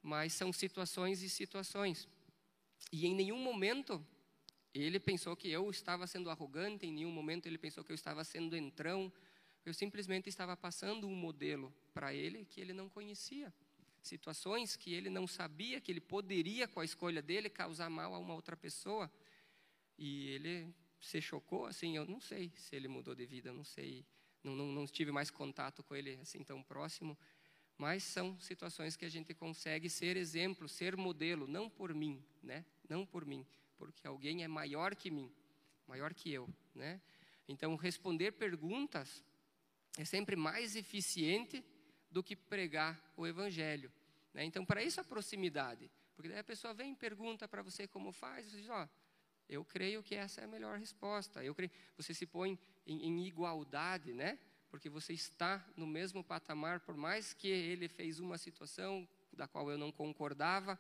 [0.02, 2.08] mas são situações e situações.
[2.90, 4.04] E em nenhum momento
[4.74, 8.24] ele pensou que eu estava sendo arrogante, em nenhum momento ele pensou que eu estava
[8.24, 9.12] sendo entrão.
[9.64, 13.54] Eu simplesmente estava passando um modelo para ele que ele não conhecia.
[14.02, 18.18] Situações que ele não sabia que ele poderia, com a escolha dele, causar mal a
[18.18, 19.08] uma outra pessoa.
[19.96, 24.04] E ele se chocou, assim, eu não sei se ele mudou de vida, não sei,
[24.42, 27.16] não, não, não tive mais contato com ele assim tão próximo,
[27.76, 32.64] mas são situações que a gente consegue ser exemplo, ser modelo, não por mim, né?
[32.88, 35.32] Não por mim, porque alguém é maior que mim,
[35.86, 37.00] maior que eu, né?
[37.48, 39.24] Então, responder perguntas
[39.98, 41.64] é sempre mais eficiente
[42.10, 43.92] do que pregar o evangelho.
[44.32, 44.44] Né?
[44.44, 48.12] Então, para isso a proximidade, porque daí a pessoa vem e pergunta para você como
[48.12, 48.88] faz, você diz, ó, oh,
[49.50, 51.42] eu creio que essa é a melhor resposta.
[51.42, 54.38] Eu creio, você se põe em, em igualdade, né?
[54.70, 59.68] Porque você está no mesmo patamar, por mais que ele fez uma situação da qual
[59.68, 60.78] eu não concordava,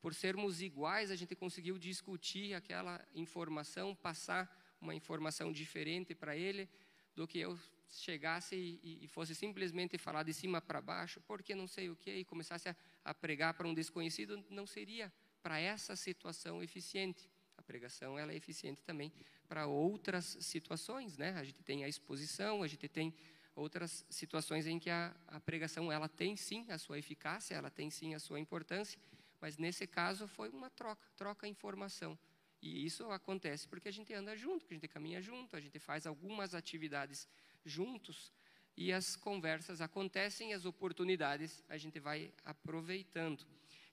[0.00, 4.50] por sermos iguais, a gente conseguiu discutir aquela informação, passar
[4.80, 6.68] uma informação diferente para ele
[7.14, 11.66] do que eu chegasse e, e, fosse simplesmente falar de cima para baixo, porque não
[11.66, 15.94] sei o que, e começasse a, a pregar para um desconhecido, não seria para essa
[15.96, 17.28] situação eficiente
[17.66, 19.12] pregação ela é eficiente também
[19.48, 21.34] para outras situações, né?
[21.34, 23.12] A gente tem a exposição, a gente tem
[23.54, 27.90] outras situações em que a, a pregação ela tem sim a sua eficácia, ela tem
[27.90, 28.98] sim a sua importância,
[29.40, 32.18] mas nesse caso foi uma troca, troca informação.
[32.62, 36.06] E isso acontece porque a gente anda junto, a gente caminha junto, a gente faz
[36.06, 37.28] algumas atividades
[37.64, 38.32] juntos
[38.76, 43.46] e as conversas acontecem, as oportunidades a gente vai aproveitando,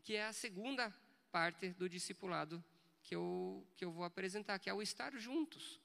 [0.04, 0.94] que é a segunda
[1.32, 2.64] parte do discipulado
[3.04, 5.80] que eu, que eu vou apresentar, que é o estar juntos.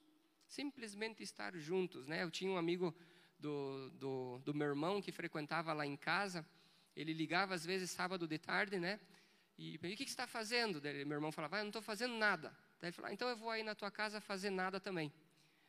[0.47, 2.07] Simplesmente estar juntos.
[2.07, 2.23] Né?
[2.23, 2.95] Eu tinha um amigo
[3.39, 6.47] do, do, do meu irmão que frequentava lá em casa.
[6.97, 8.99] Ele ligava às vezes sábado de tarde, né?
[9.59, 10.81] E, e o que, que você está fazendo?
[10.81, 12.49] Daí, meu irmão falava, ah, eu não estou fazendo nada.
[12.81, 15.13] Daí ele falava, ah, então eu vou aí na tua casa fazer nada também.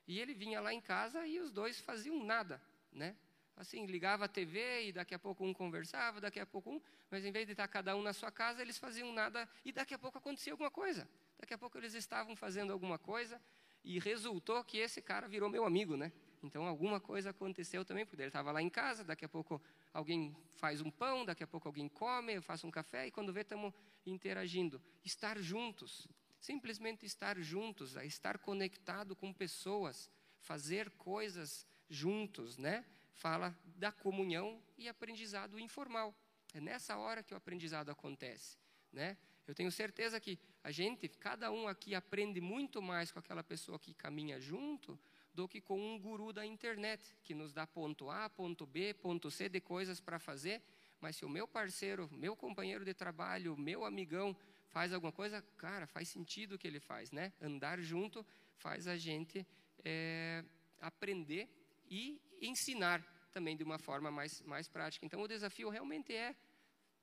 [0.07, 3.15] E ele vinha lá em casa e os dois faziam nada, né?
[3.55, 6.81] Assim, ligava a TV e daqui a pouco um conversava, daqui a pouco um,
[7.11, 9.93] mas em vez de estar cada um na sua casa, eles faziam nada e daqui
[9.93, 11.07] a pouco acontecia alguma coisa.
[11.39, 13.41] Daqui a pouco eles estavam fazendo alguma coisa
[13.83, 16.11] e resultou que esse cara virou meu amigo, né?
[16.43, 19.61] Então alguma coisa aconteceu também, porque ele estava lá em casa, daqui a pouco
[19.93, 23.33] alguém faz um pão, daqui a pouco alguém come, eu faço um café e quando
[23.33, 23.73] vê estamos
[24.05, 24.81] interagindo.
[25.03, 26.07] Estar juntos,
[26.39, 32.85] simplesmente estar juntos, estar conectado com pessoas, fazer coisas juntos, né?
[33.13, 36.13] Fala da comunhão e aprendizado informal.
[36.53, 38.57] É nessa hora que o aprendizado acontece,
[38.91, 39.17] né?
[39.49, 43.79] Eu tenho certeza que a gente, cada um aqui aprende muito mais com aquela pessoa
[43.79, 44.99] que caminha junto
[45.33, 49.31] do que com um guru da internet, que nos dá ponto A, ponto B, ponto
[49.31, 50.61] C de coisas para fazer.
[51.01, 55.87] Mas se o meu parceiro, meu companheiro de trabalho, meu amigão faz alguma coisa, cara,
[55.87, 57.33] faz sentido o que ele faz, né?
[57.41, 58.23] Andar junto
[58.57, 59.47] faz a gente
[59.83, 60.45] é,
[60.79, 61.49] aprender
[61.89, 65.03] e ensinar também de uma forma mais, mais prática.
[65.07, 66.35] Então, o desafio realmente é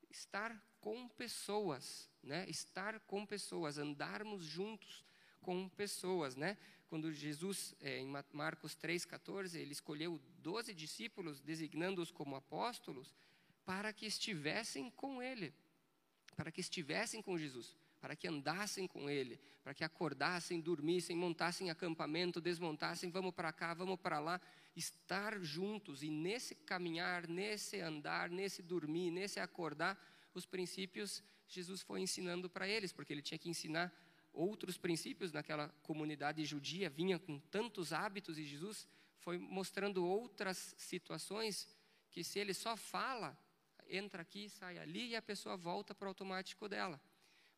[0.09, 2.45] estar com pessoas, né?
[2.47, 5.03] Estar com pessoas, andarmos juntos
[5.41, 6.57] com pessoas, né?
[6.87, 13.13] Quando Jesus, é, em Marcos 3,14, ele escolheu doze discípulos, designando-os como apóstolos,
[13.65, 15.53] para que estivessem com ele,
[16.37, 21.69] para que estivessem com Jesus, para que andassem com ele, para que acordassem, dormissem, montassem
[21.69, 24.39] acampamento, desmontassem, vamos para cá, vamos para lá,
[24.73, 30.01] estar juntos e nesse caminhar, nesse andar, nesse dormir, nesse acordar,
[30.37, 33.93] os princípios Jesus foi ensinando para eles, porque ele tinha que ensinar
[34.33, 41.67] outros princípios naquela comunidade judia, vinha com tantos hábitos e Jesus foi mostrando outras situações
[42.11, 43.37] que se ele só fala,
[43.89, 47.01] entra aqui, sai ali e a pessoa volta para o automático dela.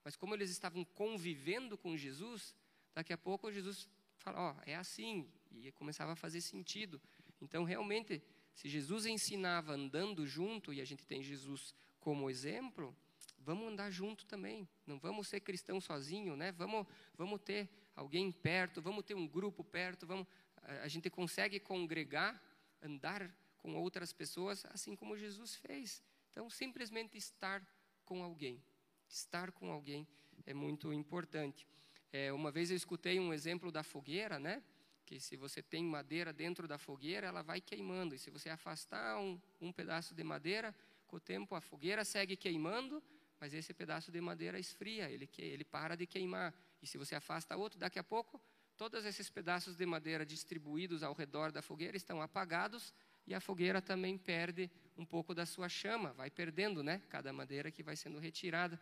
[0.03, 2.55] Mas como eles estavam convivendo com Jesus,
[2.93, 3.87] daqui a pouco Jesus
[4.17, 7.01] fala, ó, oh, é assim, e começava a fazer sentido.
[7.41, 8.21] Então, realmente,
[8.53, 12.95] se Jesus ensinava andando junto, e a gente tem Jesus como exemplo,
[13.39, 14.67] vamos andar junto também.
[14.85, 16.51] Não vamos ser cristão sozinho, né?
[16.51, 16.85] Vamos,
[17.15, 20.27] vamos ter alguém perto, vamos ter um grupo perto, vamos,
[20.61, 22.41] a, gente consegue congregar,
[22.81, 26.01] andar com outras pessoas, assim como Jesus fez.
[26.31, 27.65] Então, simplesmente estar
[28.05, 28.63] com alguém,
[29.07, 30.07] estar com alguém
[30.45, 31.67] é muito importante.
[32.11, 34.63] É, uma vez eu escutei um exemplo da fogueira, né?
[35.05, 38.15] Que se você tem madeira dentro da fogueira, ela vai queimando.
[38.15, 40.73] E se você afastar um, um pedaço de madeira,
[41.09, 43.03] com o tempo a fogueira segue queimando,
[43.39, 46.53] mas esse pedaço de madeira esfria, ele, ele para de queimar.
[46.81, 48.39] E se você afasta outro, daqui a pouco,
[48.77, 52.93] todos esses pedaços de madeira distribuídos ao redor da fogueira estão apagados
[53.25, 57.01] e a fogueira também perde um pouco da sua chama, vai perdendo, né?
[57.09, 58.79] Cada madeira que vai sendo retirada.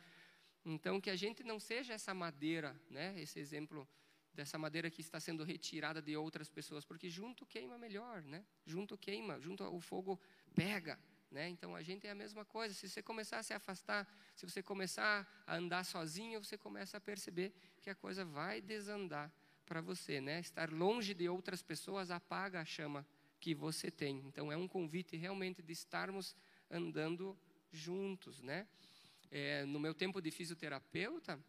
[0.66, 3.20] Então, que a gente não seja essa madeira, né?
[3.20, 3.88] Esse exemplo
[4.34, 8.46] dessa madeira que está sendo retirada de outras pessoas, porque junto queima melhor, né?
[8.66, 10.20] Junto queima, junto o fogo
[10.54, 11.50] pega, né?
[11.50, 12.74] Então a gente é a mesma coisa.
[12.74, 17.02] Se você começar a se afastar, se você começar a andar sozinho, você começa a
[17.02, 19.32] perceber que a coisa vai desandar
[19.66, 20.40] para você, né?
[20.40, 23.06] Estar longe de outras pessoas apaga a chama
[23.40, 24.24] que você tem.
[24.26, 26.36] Então é um convite realmente de estarmos
[26.72, 27.38] andando
[27.72, 28.68] juntos, né?
[29.30, 31.40] É, no meu tempo de fisioterapeuta,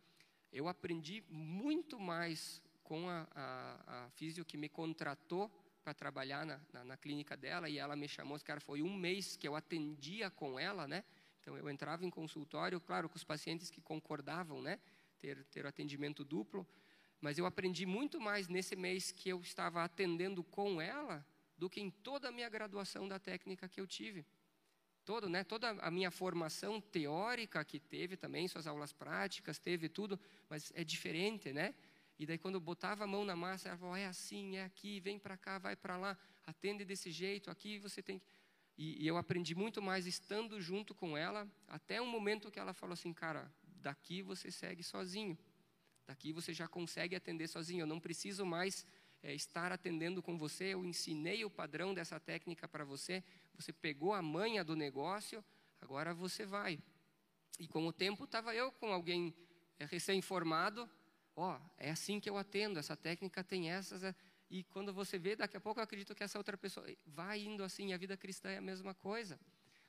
[0.52, 5.50] eu aprendi muito mais com a, a, a fisio que me contratou
[5.88, 9.36] para trabalhar na, na, na, clínica dela e ela me chamou, cara, foi um mês
[9.36, 11.02] que eu atendia com ela, né?
[11.40, 14.78] Então eu entrava em consultório, claro, com os pacientes que concordavam, né?
[15.18, 16.68] Ter, ter o atendimento duplo,
[17.22, 21.24] mas eu aprendi muito mais nesse mês que eu estava atendendo com ela
[21.56, 24.26] do que em toda a minha graduação da técnica que eu tive.
[25.06, 30.20] Todo, né, toda a minha formação teórica que teve também, suas aulas práticas, teve tudo,
[30.50, 31.74] mas é diferente, né?
[32.18, 34.98] E daí quando eu botava a mão na massa, ela falou, é assim, é aqui,
[35.00, 38.26] vem para cá, vai para lá, atende desse jeito, aqui você tem que...
[38.76, 42.72] E, e, eu aprendi muito mais estando junto com ela, até um momento que ela
[42.72, 43.50] falou assim, cara,
[43.80, 45.36] daqui você segue sozinho.
[46.06, 48.86] Daqui você já consegue atender sozinho, eu não preciso mais
[49.22, 53.22] é, estar atendendo com você, eu ensinei o padrão dessa técnica para você,
[53.54, 55.44] você pegou a manha do negócio,
[55.80, 56.80] agora você vai.
[57.58, 59.34] E com o tempo estava eu com alguém
[59.78, 60.88] é, recém-formado,
[61.38, 64.02] ó, oh, é assim que eu atendo, essa técnica tem essas.
[64.02, 64.14] É,
[64.50, 67.62] e quando você vê, daqui a pouco eu acredito que essa outra pessoa vai indo
[67.62, 69.38] assim, a vida cristã é a mesma coisa.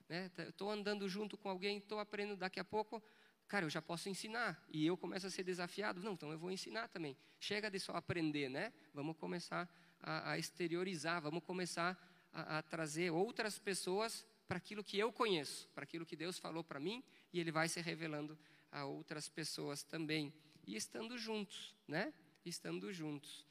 [0.08, 0.30] Né?
[0.38, 3.02] Estou andando junto com alguém, estou aprendendo, daqui a pouco,
[3.48, 4.64] cara, eu já posso ensinar.
[4.70, 6.02] E eu começo a ser desafiado.
[6.02, 7.18] Não, então eu vou ensinar também.
[7.40, 8.72] Chega de só aprender, né?
[8.94, 9.68] Vamos começar
[10.02, 11.98] a, a exteriorizar, vamos começar
[12.32, 16.64] a, a trazer outras pessoas para aquilo que eu conheço, para aquilo que Deus falou
[16.64, 18.38] para mim, e Ele vai se revelando
[18.72, 20.34] a outras pessoas também
[20.70, 22.14] e estando juntos, né?
[22.46, 23.44] Estando juntos.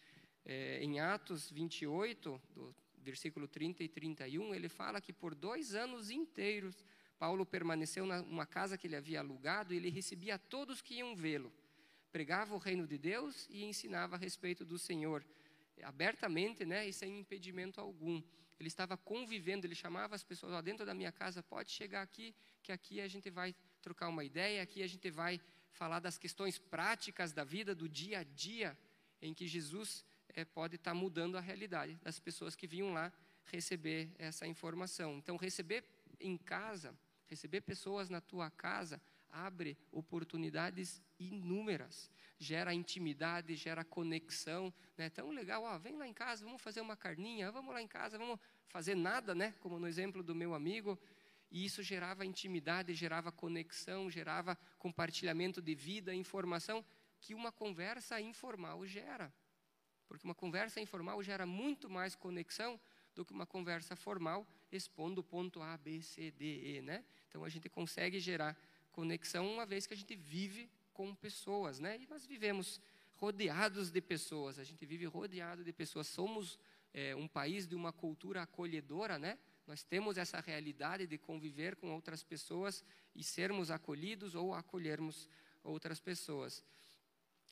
[0.45, 6.11] É, em Atos 28, do versículo 30 e 31, ele fala que por dois anos
[6.11, 6.77] inteiros
[7.19, 11.53] Paulo permaneceu numa casa que ele havia alugado e ele recebia todos que iam vê-lo.
[12.13, 15.27] Pregava o reino de Deus e ensinava a respeito do Senhor,
[15.83, 18.23] abertamente né, e sem impedimento algum.
[18.61, 22.33] Ele estava convivendo, ele chamava as pessoas, ó, dentro da minha casa, pode chegar aqui,
[22.63, 25.41] que aqui a gente vai trocar uma ideia, aqui a gente vai
[25.79, 28.77] falar das questões práticas da vida, do dia a dia,
[29.23, 33.13] em que Jesus é, pode estar tá mudando a realidade das pessoas que vinham lá
[33.45, 35.17] receber essa informação.
[35.19, 35.85] Então, receber
[36.19, 36.93] em casa,
[37.29, 42.11] receber pessoas na tua casa, abre oportunidades inúmeras,
[42.41, 45.09] gera intimidade, gera conexão, né?
[45.09, 48.19] Tão legal, ó, vem lá em casa, vamos fazer uma carninha, vamos lá em casa,
[48.19, 49.55] vamos fazer nada, né?
[49.61, 50.99] Como no exemplo do meu amigo,
[51.51, 56.85] e isso gerava intimidade, gerava conexão, gerava compartilhamento de vida, informação,
[57.21, 59.33] que uma conversa informal gera.
[60.07, 62.81] Porque uma conversa informal gera muito mais conexão
[63.15, 67.05] do que uma conversa formal expondo o ponto A, B, C, D, E, né?
[67.29, 68.57] Então a gente consegue gerar
[68.93, 71.99] conexão uma vez que a gente vive com pessoas, né?
[72.01, 72.81] E nós vivemos
[73.17, 76.07] rodeados de pessoas, a gente vive rodeado de pessoas.
[76.07, 76.59] Somos
[76.95, 79.39] é, um país de uma cultura acolhedora, né?
[79.69, 82.83] Nós temos essa realidade de conviver com outras pessoas
[83.15, 85.29] e sermos acolhidos ou acolhermos
[85.63, 86.65] outras pessoas.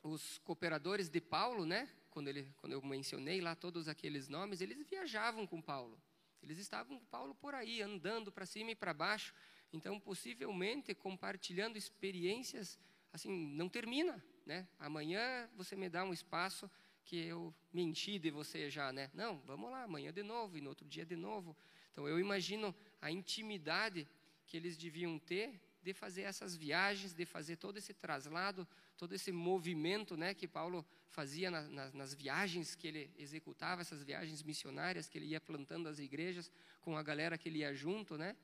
[0.01, 4.83] Os cooperadores de Paulo, né, quando, ele, quando eu mencionei lá todos aqueles nomes, eles
[4.89, 6.01] viajavam com Paulo.
[6.41, 9.31] Eles estavam com Paulo por aí, andando para cima e para baixo.
[9.71, 12.79] Então, possivelmente, compartilhando experiências,
[13.13, 14.67] assim, não termina, né?
[14.79, 16.67] Amanhã você me dá um espaço
[17.05, 19.11] que eu me enchi de você já, né?
[19.13, 21.55] Não, vamos lá, amanhã de novo, e no outro dia de novo.
[21.97, 24.07] Então eu imagino a intimidade
[24.45, 29.31] que eles deviam ter de fazer essas viagens, de fazer todo esse traslado, todo esse
[29.31, 35.09] movimento né, que Paulo fazia na, na, nas viagens que ele executava, essas viagens missionárias
[35.09, 38.35] que ele ia plantando as igrejas com a galera que ele ia junto, né?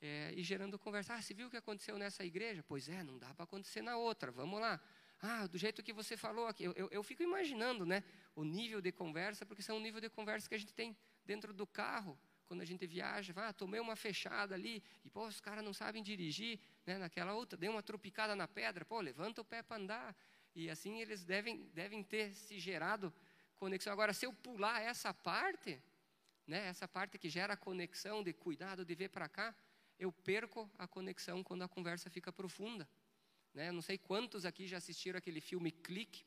[0.00, 1.12] É, e gerando conversa.
[1.12, 2.64] Ah, você viu o que aconteceu nessa igreja?
[2.66, 4.80] Pois é, não dá para acontecer na outra, vamos lá.
[5.20, 6.64] Ah, do jeito que você falou aqui.
[6.64, 8.02] Eu, eu, eu fico imaginando né,
[8.34, 10.96] o nível de conversa, porque são o nível de conversa que a gente tem
[11.26, 15.40] dentro do carro quando a gente viaja, ah, tomei uma fechada ali, e pô, os
[15.40, 19.44] caras não sabem dirigir, né, naquela outra, dei uma tropicada na pedra, pô, levanta o
[19.44, 20.16] pé para andar.
[20.54, 23.12] E assim eles devem, devem ter se gerado
[23.56, 23.92] conexão.
[23.92, 25.82] Agora, se eu pular essa parte,
[26.46, 29.54] né, essa parte que gera conexão, de cuidado, de ver para cá,
[29.98, 32.88] eu perco a conexão quando a conversa fica profunda.
[33.52, 33.70] Né?
[33.70, 36.24] Não sei quantos aqui já assistiram aquele filme Clique.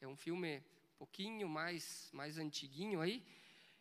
[0.00, 3.24] É um filme um pouquinho mais, mais antiguinho aí.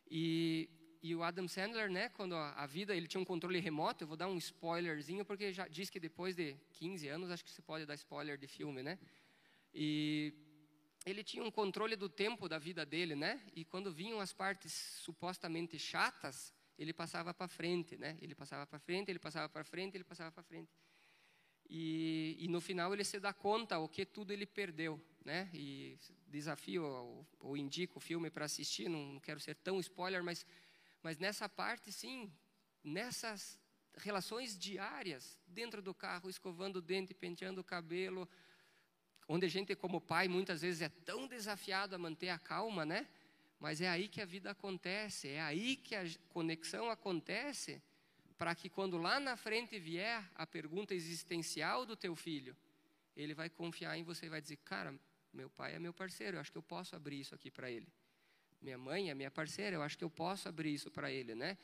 [0.10, 0.70] E,
[1.04, 4.16] e o Adam Sandler, né, quando a, vida, ele tinha um controle remoto, eu vou
[4.16, 7.86] dar um spoilerzinho, porque já diz que depois de 15 anos, acho que você pode
[7.86, 8.98] dar spoiler de filme, né?
[9.74, 10.34] E
[11.06, 13.42] ele tinha um controle do tempo da vida dele, né?
[13.54, 18.18] E quando vinham as partes supostamente chatas, ele passava para frente, né?
[18.22, 20.72] Ele passava para frente, ele passava para frente, ele passava para frente.
[21.70, 25.50] E, e, no final ele se dá conta o que tudo ele perdeu, né?
[25.54, 25.98] E
[26.28, 30.46] desafio ou, ou indico o filme para assistir, não, não, quero ser tão spoiler, mas
[31.04, 32.32] mas nessa parte sim,
[32.84, 33.60] nessas
[33.98, 38.28] relações diárias dentro do carro, escovando o dente, penteando o cabelo,
[39.28, 43.08] onde a gente como pai muitas vezes é tão desafiado a manter a calma, né?
[43.60, 47.82] Mas é aí que a vida acontece, é aí que a conexão acontece
[48.38, 52.58] para que quando lá na frente vier a pergunta existencial do teu filho,
[53.16, 54.98] ele vai confiar em você e vai dizer: "Cara,
[55.32, 57.88] meu pai é meu parceiro, eu acho que eu posso abrir isso aqui para ele.
[58.64, 61.58] Minha mãe é minha parceira, eu acho que eu posso abrir isso para ele, né?"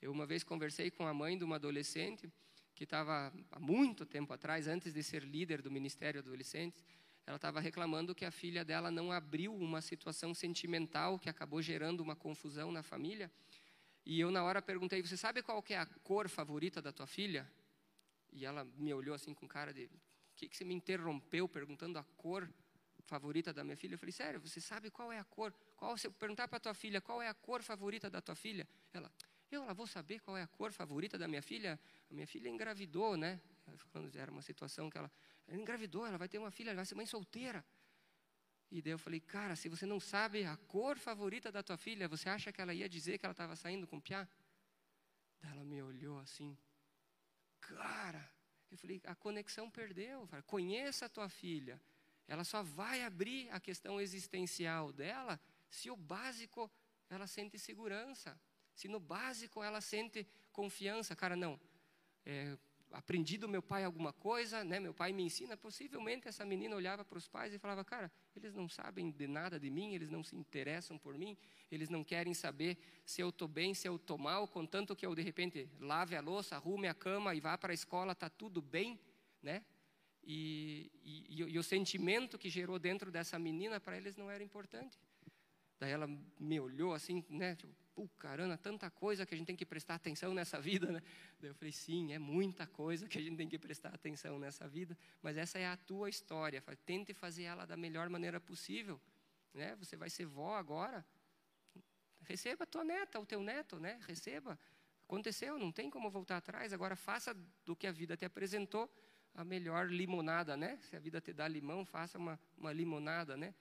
[0.00, 2.32] Eu uma vez conversei com a mãe de uma adolescente
[2.74, 6.82] que estava há muito tempo atrás, antes de ser líder do Ministério Adolescentes,
[7.26, 12.00] ela estava reclamando que a filha dela não abriu uma situação sentimental que acabou gerando
[12.00, 13.30] uma confusão na família.
[14.06, 17.06] E eu na hora perguntei: "Você sabe qual que é a cor favorita da tua
[17.06, 17.46] filha?"
[18.32, 19.90] E ela me olhou assim com cara de:
[20.34, 22.48] "Que que você me interrompeu perguntando a cor
[23.06, 25.52] favorita da minha filha?" Eu falei: "Sério, você sabe qual é a cor?
[25.74, 28.68] Qual se eu perguntar para tua filha qual é a cor favorita da tua filha?"
[28.92, 29.10] Ela:
[29.50, 31.80] "Eu lá vou saber qual é a cor favorita da minha filha?
[32.10, 33.40] A minha filha engravidou, né?"
[34.14, 35.10] Era uma situação que ela
[35.46, 37.64] ela engravidou, ela vai ter uma filha, ela vai ser mãe solteira.
[38.70, 42.08] E daí eu falei, cara, se você não sabe a cor favorita da tua filha,
[42.08, 44.28] você acha que ela ia dizer que ela estava saindo com piá?
[45.40, 46.58] Daí ela me olhou assim,
[47.60, 48.28] cara,
[48.70, 50.22] eu falei, a conexão perdeu.
[50.22, 51.80] Eu falei, conheça a tua filha.
[52.28, 56.70] Ela só vai abrir a questão existencial dela se o básico
[57.08, 58.38] ela sente segurança.
[58.74, 61.14] Se no básico ela sente confiança.
[61.14, 61.58] Cara, não.
[62.24, 62.58] É,
[62.92, 64.80] aprendi do meu pai alguma coisa, né?
[64.80, 65.56] Meu pai me ensina.
[65.56, 69.58] Possivelmente essa menina olhava para os pais e falava: "Cara, eles não sabem de nada
[69.58, 71.36] de mim, eles não se interessam por mim,
[71.70, 75.14] eles não querem saber se eu estou bem, se eu estou mal, contanto que eu
[75.14, 78.60] de repente lave a louça, arrume a cama e vá para a escola, tá tudo
[78.60, 78.98] bem,
[79.42, 79.64] né?"
[80.26, 84.98] E, e, e, o sentimento que gerou dentro dessa menina para eles não era importante.
[85.78, 86.08] Daí ela
[86.40, 87.54] me olhou assim, né?
[87.54, 91.00] Tipo, Pô, caramba, tanta coisa que a gente tem que prestar atenção nessa vida, né?
[91.40, 94.68] Daí eu falei, sim, é muita coisa que a gente tem que prestar atenção nessa
[94.68, 96.62] vida, mas essa é a tua história.
[96.84, 99.00] Tente fazer ela da melhor maneira possível,
[99.54, 99.74] né?
[99.76, 101.06] Você vai ser vó agora,
[102.20, 103.98] receba a tua neta, o teu neto, né?
[104.06, 104.58] Receba.
[105.04, 106.74] Aconteceu, não tem como voltar atrás.
[106.74, 108.92] Agora faça do que a vida te apresentou
[109.36, 110.78] a melhor limonada, né?
[110.80, 113.54] Se a vida te dá limão, faça uma, uma limonada, né?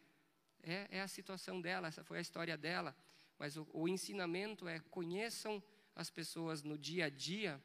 [0.63, 2.95] É, é a situação dela, essa foi a história dela.
[3.37, 5.61] Mas o, o ensinamento é conheçam
[5.93, 7.61] as pessoas no dia a dia,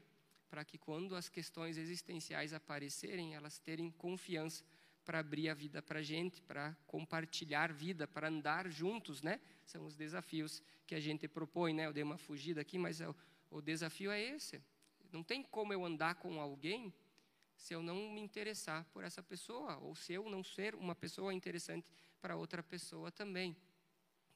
[0.48, 4.64] para que quando as questões existenciais aparecerem, elas terem confiança
[5.04, 9.40] para abrir a vida para a gente, para compartilhar vida, para andar juntos, né?
[9.64, 11.86] São os desafios que a gente propõe, né?
[11.86, 13.14] Eu dei uma fugida aqui, mas é o,
[13.50, 14.60] o desafio é esse.
[15.12, 16.92] Não tem como eu andar com alguém
[17.60, 21.32] se eu não me interessar por essa pessoa, ou se eu não ser uma pessoa
[21.32, 21.86] interessante
[22.20, 23.56] para outra pessoa também,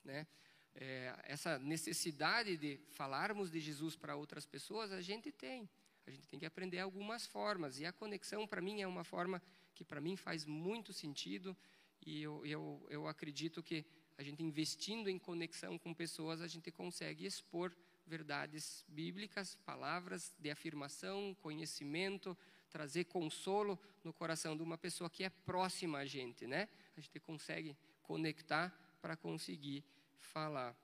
[0.05, 0.27] né?
[0.75, 5.69] é, essa necessidade de falarmos de Jesus para outras pessoas, a gente tem.
[6.07, 7.79] A gente tem que aprender algumas formas.
[7.79, 9.41] E a conexão, para mim, é uma forma
[9.75, 11.57] que, para mim, faz muito sentido.
[12.05, 13.87] E eu, eu, eu acredito que
[14.19, 17.75] a gente investindo em conexão com pessoas, a gente consegue expor
[18.07, 22.37] verdades bíblicas, palavras de afirmação, conhecimento,
[22.75, 26.69] trazer consolo no coração de uma pessoa que é próxima a gente, né?
[26.97, 29.85] A gente consegue conectar para conseguir
[30.19, 30.77] falar.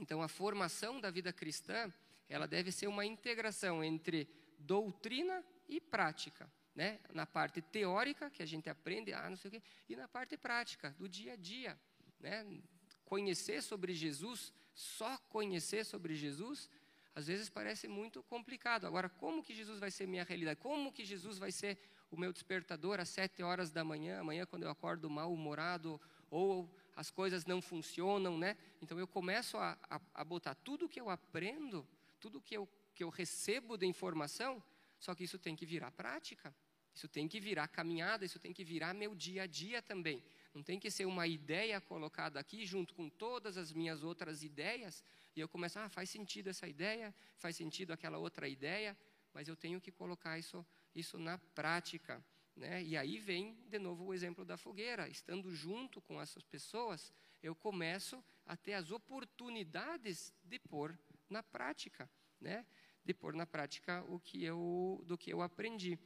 [0.00, 1.92] Então, a formação da vida cristã,
[2.28, 4.28] ela deve ser uma integração entre
[4.60, 6.48] doutrina e prática.
[6.72, 7.00] Né?
[7.12, 10.36] Na parte teórica, que a gente aprende, ah, não sei o quê, e na parte
[10.36, 11.76] prática, do dia a dia.
[12.20, 12.62] Né?
[13.04, 16.70] Conhecer sobre Jesus, só conhecer sobre Jesus,
[17.18, 18.86] às vezes parece muito complicado.
[18.86, 20.60] Agora, como que Jesus vai ser minha realidade?
[20.60, 21.76] Como que Jesus vai ser
[22.12, 26.00] o meu despertador às sete horas da manhã, amanhã quando eu acordo mal-humorado,
[26.30, 28.56] ou as coisas não funcionam, né?
[28.80, 31.84] Então eu começo a, a, a botar tudo que eu aprendo,
[32.20, 34.62] tudo que eu, que eu recebo de informação,
[35.00, 36.54] só que isso tem que virar prática,
[36.94, 40.22] isso tem que virar caminhada, isso tem que virar meu dia a dia também.
[40.54, 45.04] Não tem que ser uma ideia colocada aqui junto com todas as minhas outras ideias
[45.36, 48.96] e eu começar, ah, faz sentido essa ideia, faz sentido aquela outra ideia,
[49.32, 52.24] mas eu tenho que colocar isso, isso na prática.
[52.56, 52.82] Né?
[52.82, 55.08] E aí vem de novo o exemplo da fogueira.
[55.08, 60.98] Estando junto com essas pessoas, eu começo a ter as oportunidades de pôr
[61.30, 62.66] na prática, né?
[63.04, 65.98] de pôr na prática o que eu, do que eu aprendi.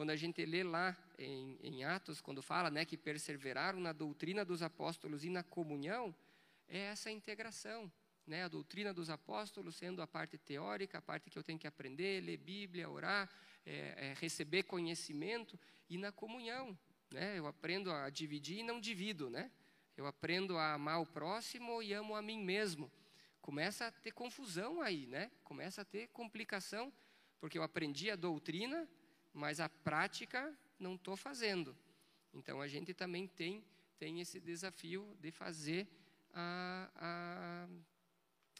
[0.00, 4.46] Quando a gente lê lá em, em Atos, quando fala né, que perseveraram na doutrina
[4.46, 6.14] dos apóstolos e na comunhão,
[6.66, 7.92] é essa integração.
[8.26, 11.66] Né, a doutrina dos apóstolos sendo a parte teórica, a parte que eu tenho que
[11.66, 13.28] aprender, ler Bíblia, orar,
[13.66, 16.74] é, é, receber conhecimento, e na comunhão.
[17.12, 19.28] Né, eu aprendo a dividir e não divido.
[19.28, 19.50] Né,
[19.98, 22.90] eu aprendo a amar o próximo e amo a mim mesmo.
[23.42, 25.30] Começa a ter confusão aí, né?
[25.44, 26.90] começa a ter complicação,
[27.38, 28.88] porque eu aprendi a doutrina,
[29.32, 31.76] mas a prática não estou fazendo.
[32.32, 33.64] Então a gente também tem,
[33.98, 35.86] tem esse desafio de fazer
[36.32, 36.90] a,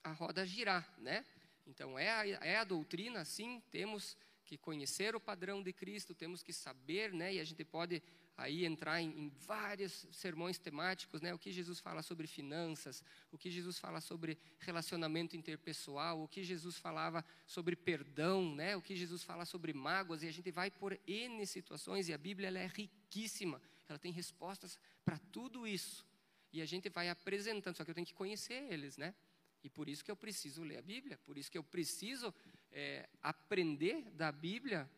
[0.05, 1.25] a, a roda girar, né?
[1.67, 6.43] Então é a, é a doutrina, sim, temos que conhecer o padrão de Cristo, temos
[6.43, 7.35] que saber, né?
[7.35, 8.03] E a gente pode
[8.41, 11.33] aí entrar em, em, vários sermões temáticos, né?
[11.35, 16.43] O que Jesus fala sobre finanças, o que Jesus fala sobre relacionamento interpessoal, o que
[16.43, 18.75] Jesus falava sobre perdão, né?
[18.75, 22.19] O que Jesus fala sobre mágoas, e a gente vai por N situações, e a
[22.19, 26.07] Bíblia ela é riquíssima, ela tem respostas para tudo isso.
[26.51, 29.15] E a gente vai apresentando, só que eu tenho que conhecer eles, né?
[29.63, 32.35] E por isso que eu preciso ler a Bíblia, por isso que eu preciso
[32.73, 34.89] é, aprender da Bíblia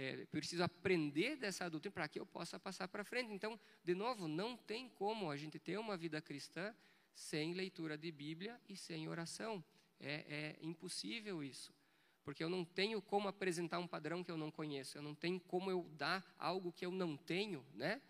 [0.00, 3.32] é, preciso aprender dessa doutrina para que eu possa passar para frente.
[3.32, 6.72] Então, de novo, não tem como a gente ter uma vida cristã
[7.12, 9.62] sem leitura de Bíblia e sem oração.
[9.98, 11.74] É, é impossível isso.
[12.22, 15.40] Porque eu não tenho como apresentar um padrão que eu não conheço, eu não tenho
[15.40, 18.00] como eu dar algo que eu não tenho, né?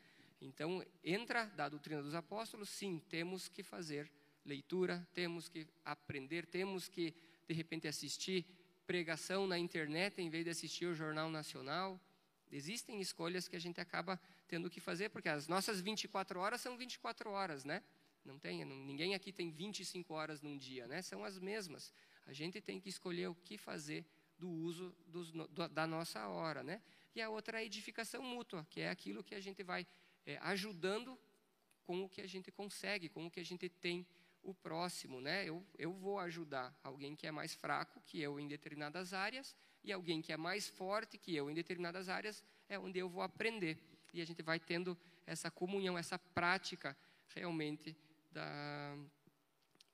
[0.43, 4.11] Então, entra da doutrina dos apóstolos, sim, temos que fazer
[4.45, 7.15] leitura, temos que aprender, temos que,
[7.47, 8.45] de repente, assistir
[8.89, 12.01] pregação na internet em vez de assistir o Jornal Nacional.
[12.51, 14.19] Existem escolhas que a gente acaba
[14.49, 17.83] tendo que fazer, porque as nossas 24 horas são 24 horas, né?
[18.25, 21.03] Não tem, não, ninguém aqui tem 25 horas num dia, né?
[21.03, 21.93] São as mesmas.
[22.25, 24.07] A gente tem que escolher o que fazer
[24.39, 26.81] do uso dos, do, da nossa hora, né?
[27.15, 29.87] E a outra é a edificação mútua, que é aquilo que a gente vai
[30.25, 31.19] é, ajudando
[31.85, 34.07] com o que a gente consegue, com o que a gente tem
[34.43, 35.45] o próximo, né?
[35.45, 39.93] Eu, eu vou ajudar alguém que é mais fraco que eu em determinadas áreas e
[39.93, 43.79] alguém que é mais forte que eu em determinadas áreas é onde eu vou aprender.
[44.13, 46.97] E a gente vai tendo essa comunhão, essa prática
[47.35, 47.97] realmente
[48.31, 48.97] da,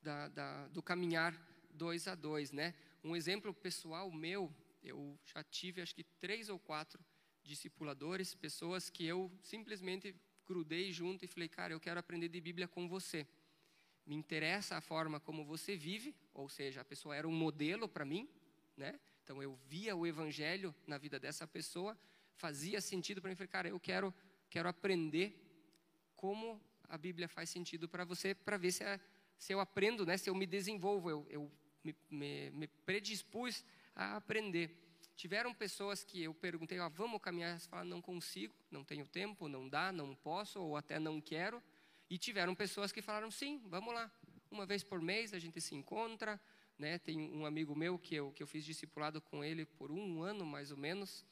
[0.01, 1.34] da, da, do caminhar
[1.70, 2.74] dois a dois, né?
[3.03, 7.05] Um exemplo pessoal meu, eu já tive acho que três ou quatro
[7.42, 10.14] discipuladores, pessoas que eu simplesmente
[10.47, 13.26] grudei junto e falei, cara, eu quero aprender de Bíblia com você
[14.07, 18.05] me interessa a forma como você vive, ou seja, a pessoa era um modelo para
[18.05, 18.28] mim,
[18.76, 18.98] né?
[19.22, 21.96] Então eu via o evangelho na vida dessa pessoa,
[22.34, 24.12] fazia sentido para mim, falei, cara, eu quero
[24.50, 25.36] quero aprender
[26.14, 28.84] como a Bíblia faz sentido para você, para ver se,
[29.36, 30.16] se eu aprendo, né?
[30.16, 31.50] Se eu me desenvolvo, eu, eu
[31.82, 34.70] me, me, me predispus a aprender.
[35.16, 39.48] Tiveram pessoas que eu perguntei, ó, vamos caminhar, elas falaram, não consigo, não tenho tempo,
[39.48, 41.62] não dá, não posso, ou até não quero.
[42.09, 44.11] E tiveram pessoas que falaram: sim, vamos lá.
[44.50, 46.40] Uma vez por mês a gente se encontra.
[46.78, 46.98] Né?
[46.98, 50.44] Tem um amigo meu que eu, que eu fiz discipulado com ele por um ano
[50.44, 51.24] mais ou menos.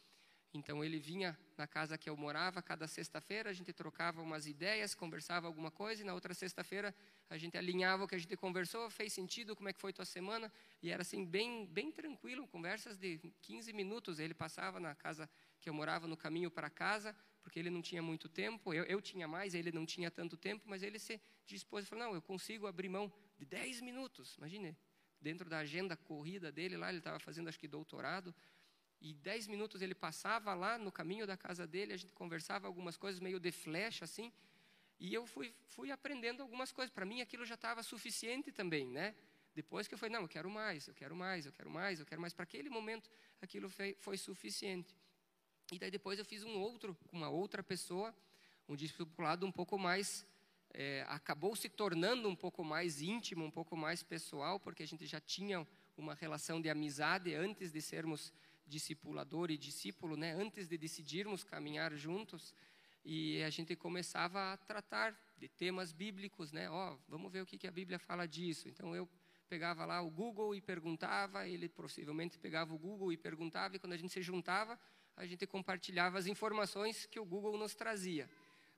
[0.55, 4.95] Então ele vinha na casa que eu morava cada sexta-feira, a gente trocava umas ideias,
[4.95, 6.95] conversava alguma coisa, e na outra sexta-feira
[7.31, 10.05] a gente alinhava o que a gente conversou, fez sentido, como é que foi tua
[10.05, 10.53] semana,
[10.83, 14.19] e era assim bem bem tranquilo, conversas de 15 minutos.
[14.19, 18.03] Ele passava na casa que eu morava no caminho para casa, porque ele não tinha
[18.03, 21.85] muito tempo, eu, eu tinha mais, ele não tinha tanto tempo, mas ele se dispôs
[21.85, 24.77] e falou: Não, eu consigo abrir mão de 10 minutos, imagine,
[25.21, 28.35] dentro da agenda corrida dele lá, ele estava fazendo acho que doutorado,
[29.01, 32.97] e 10 minutos ele passava lá no caminho da casa dele, a gente conversava algumas
[32.97, 34.33] coisas meio de flecha assim,
[34.99, 39.15] e eu fui, fui aprendendo algumas coisas, para mim aquilo já estava suficiente também, né?
[39.55, 42.07] Depois que eu falei, não, eu quero mais, eu quero mais, eu quero mais, eu
[42.07, 42.33] quero mais.
[42.33, 44.97] Para aquele momento, aquilo foi, foi suficiente.
[45.73, 48.15] E daí depois eu fiz um outro com uma outra pessoa,
[48.69, 50.27] um discipulado um pouco mais
[50.75, 55.07] é, acabou se tornando um pouco mais íntimo, um pouco mais pessoal, porque a gente
[55.07, 55.67] já tinha
[55.97, 58.35] uma relação de amizade antes de sermos
[58.67, 60.33] discipulador e discípulo, né?
[60.33, 62.55] Antes de decidirmos caminhar juntos,
[63.03, 66.69] e a gente começava a tratar de temas bíblicos, né?
[66.69, 68.69] Ó, oh, vamos ver o que, que a Bíblia fala disso.
[68.69, 69.09] Então eu
[69.49, 73.95] pegava lá o Google e perguntava, ele possivelmente pegava o Google e perguntava, e quando
[73.95, 74.79] a gente se juntava,
[75.17, 78.29] a gente compartilhava as informações que o Google nos trazia.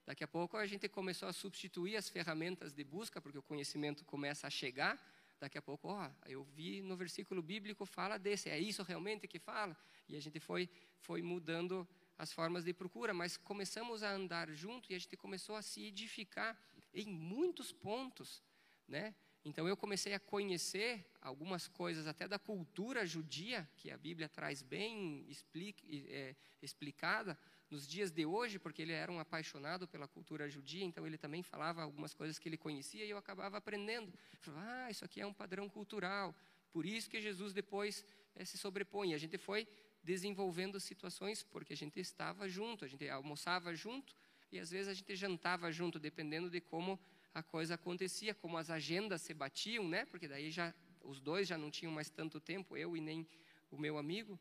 [0.06, 4.04] Daqui a pouco a gente começou a substituir as ferramentas de busca, porque o conhecimento
[4.04, 5.00] começa a chegar.
[5.40, 9.38] Daqui a pouco, ó, eu vi no versículo bíblico fala desse, é isso realmente que
[9.38, 9.76] fala?
[10.08, 10.68] E a gente foi
[10.98, 15.56] foi mudando as formas de procura, mas começamos a andar junto e a gente começou
[15.56, 16.58] a se edificar
[16.94, 18.42] em muitos pontos,
[18.88, 19.14] né?
[19.44, 24.62] Então eu comecei a conhecer algumas coisas até da cultura judia que a Bíblia traz
[24.62, 27.38] bem explique, é, explicada
[27.70, 31.42] nos dias de hoje, porque ele era um apaixonado pela cultura judia, então ele também
[31.42, 34.12] falava algumas coisas que ele conhecia e eu acabava aprendendo.
[34.40, 36.34] falava, ah, isso aqui é um padrão cultural,
[36.70, 39.12] por isso que Jesus depois é, se sobrepõe.
[39.12, 39.68] A gente foi
[40.02, 44.14] desenvolvendo situações porque a gente estava junto, a gente almoçava junto
[44.50, 46.98] e às vezes a gente jantava junto, dependendo de como
[47.34, 50.06] a coisa acontecia, como as agendas se batiam, né?
[50.06, 50.72] Porque daí já
[51.02, 53.26] os dois já não tinham mais tanto tempo, eu e nem
[53.70, 54.38] o meu amigo,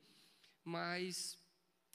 [0.64, 1.38] mas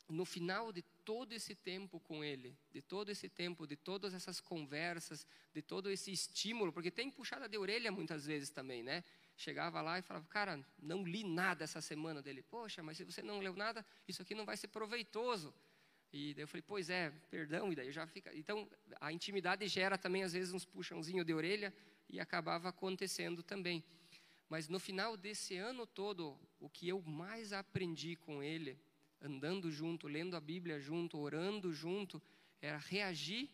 [0.09, 4.41] no final de todo esse tempo com ele, de todo esse tempo, de todas essas
[4.41, 9.05] conversas, de todo esse estímulo, porque tem puxada de orelha muitas vezes também, né?
[9.37, 12.43] Chegava lá e falava, cara, não li nada essa semana dele.
[12.43, 15.55] Poxa, mas se você não leu nada, isso aqui não vai ser proveitoso.
[16.13, 18.35] E daí eu falei, pois é, perdão, e daí já fica.
[18.35, 18.69] Então,
[19.01, 21.73] a intimidade gera também, às vezes, uns puxãozinhos de orelha,
[22.09, 23.85] e acabava acontecendo também.
[24.49, 28.79] Mas no final desse ano todo, o que eu mais aprendi com ele
[29.21, 32.23] andando junto, lendo a Bíblia junto, orando junto,
[32.61, 33.51] era reagir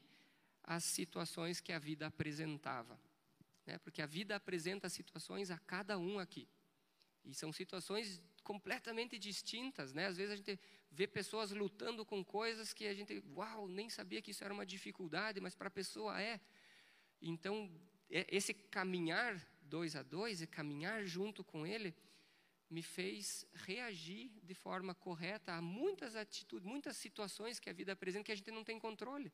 [0.62, 3.00] às situações que a vida apresentava.
[3.66, 3.78] Né?
[3.78, 6.46] Porque a vida apresenta situações a cada um aqui.
[7.24, 10.06] E são situações completamente distintas, né?
[10.06, 10.60] Às vezes a gente
[10.92, 14.66] vê pessoas lutando com coisas que a gente, uau, nem sabia que isso era uma
[14.66, 16.38] dificuldade, mas para a pessoa é.
[17.20, 17.68] Então,
[18.10, 21.94] é, esse caminhar dois a dois, e caminhar junto com ele,
[22.70, 28.24] me fez reagir de forma correta a muitas atitudes, muitas situações que a vida apresenta
[28.24, 29.32] que a gente não tem controle.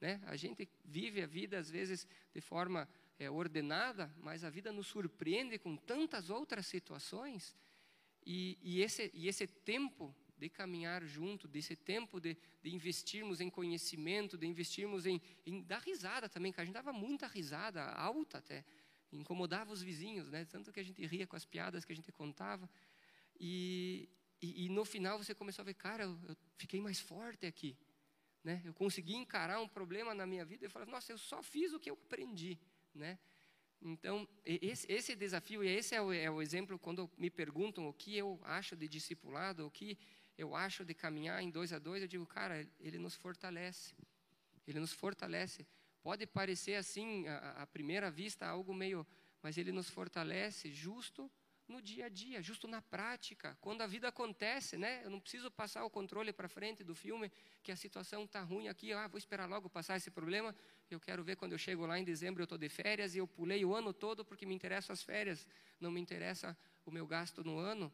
[0.00, 0.20] Né?
[0.26, 2.88] A gente vive a vida, às vezes, de forma
[3.18, 7.56] é, ordenada, mas a vida nos surpreende com tantas outras situações.
[8.30, 13.48] E, e, esse, e esse tempo de caminhar junto, desse tempo de, de investirmos em
[13.48, 18.36] conhecimento, de investirmos em, em dar risada também, que a gente dava muita risada, alta
[18.36, 18.66] até
[19.10, 20.44] incomodava os vizinhos, né?
[20.44, 22.68] Tanto que a gente ria com as piadas que a gente contava.
[23.40, 24.10] E,
[24.42, 27.78] e, e no final você começou a ver, cara, eu, eu, fiquei mais forte aqui,
[28.44, 28.60] né?
[28.62, 31.80] Eu consegui encarar um problema na minha vida e falar, nossa, eu só fiz o
[31.80, 32.58] que eu aprendi,
[32.94, 33.18] né?
[33.80, 37.92] Então, esse, esse desafio, e esse é o, é o exemplo quando me perguntam o
[37.92, 39.96] que eu acho de discipulado, o que
[40.36, 43.94] eu acho de caminhar em dois a dois, eu digo, cara, ele nos fortalece.
[44.66, 45.66] Ele nos fortalece.
[46.02, 49.06] Pode parecer assim, à, primeira vista, algo meio.
[49.42, 51.30] Mas ele nos fortalece justo
[51.68, 55.02] no dia a dia, justo na prática, quando a vida acontece, né?
[55.04, 57.30] Eu não preciso passar o controle para frente do filme,
[57.62, 60.54] que a situação está ruim aqui, ah, vou esperar logo passar esse problema.
[60.90, 63.26] Eu quero ver quando eu chego lá em dezembro, eu estou de férias e eu
[63.26, 65.46] pulei o ano todo porque me interessam as férias,
[65.78, 66.56] não me interessa
[66.86, 67.92] o meu gasto no ano.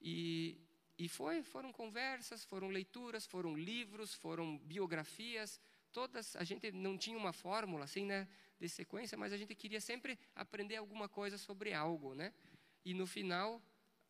[0.00, 0.60] E,
[0.98, 5.60] e foi, foram conversas, foram leituras, foram livros, foram biografias,
[5.92, 8.28] todas, a gente não tinha uma fórmula assim, né,
[8.60, 12.32] de sequência, mas a gente queria sempre aprender alguma coisa sobre algo, né?
[12.88, 13.60] E no final,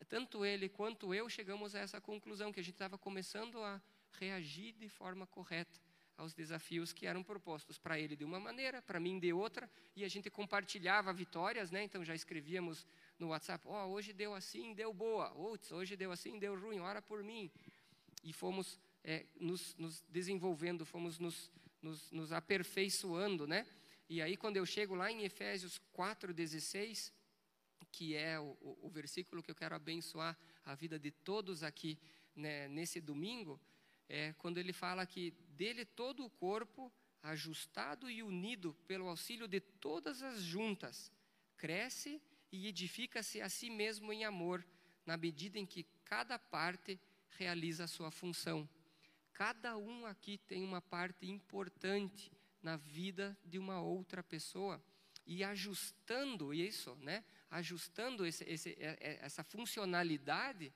[0.08, 4.72] tanto ele quanto eu chegamos a essa conclusão que a gente estava começando a reagir
[4.74, 5.80] de forma correta
[6.16, 10.04] aos desafios que eram propostos para ele de uma maneira, para mim de outra, e
[10.04, 11.82] a gente compartilhava vitórias, né?
[11.82, 12.86] Então já escrevíamos
[13.18, 17.02] no WhatsApp, oh, hoje deu assim, deu boa, Outros, hoje deu assim, deu ruim, ora
[17.02, 17.50] por mim.
[18.22, 21.50] E fomos é, nos, nos desenvolvendo, fomos nos
[21.82, 23.66] nos, nos aperfeiçoando, né?
[24.08, 27.12] E aí, quando eu chego lá em Efésios 4,16,
[27.92, 31.98] que é o, o, versículo que eu quero abençoar a vida de todos aqui
[32.34, 33.60] né, nesse domingo,
[34.08, 39.60] é quando ele fala que dele todo o corpo, ajustado e unido pelo auxílio de
[39.60, 41.12] todas as juntas,
[41.56, 44.64] cresce e edifica-se a si mesmo em amor,
[45.04, 46.98] na medida em que cada parte
[47.30, 48.68] realiza a sua função.
[49.32, 52.32] Cada um aqui tem uma parte importante
[52.62, 54.82] na vida de uma outra pessoa.
[55.28, 57.22] E ajustando isso, né?
[57.50, 60.72] ajustando esse, esse, é, é, essa funcionalidade,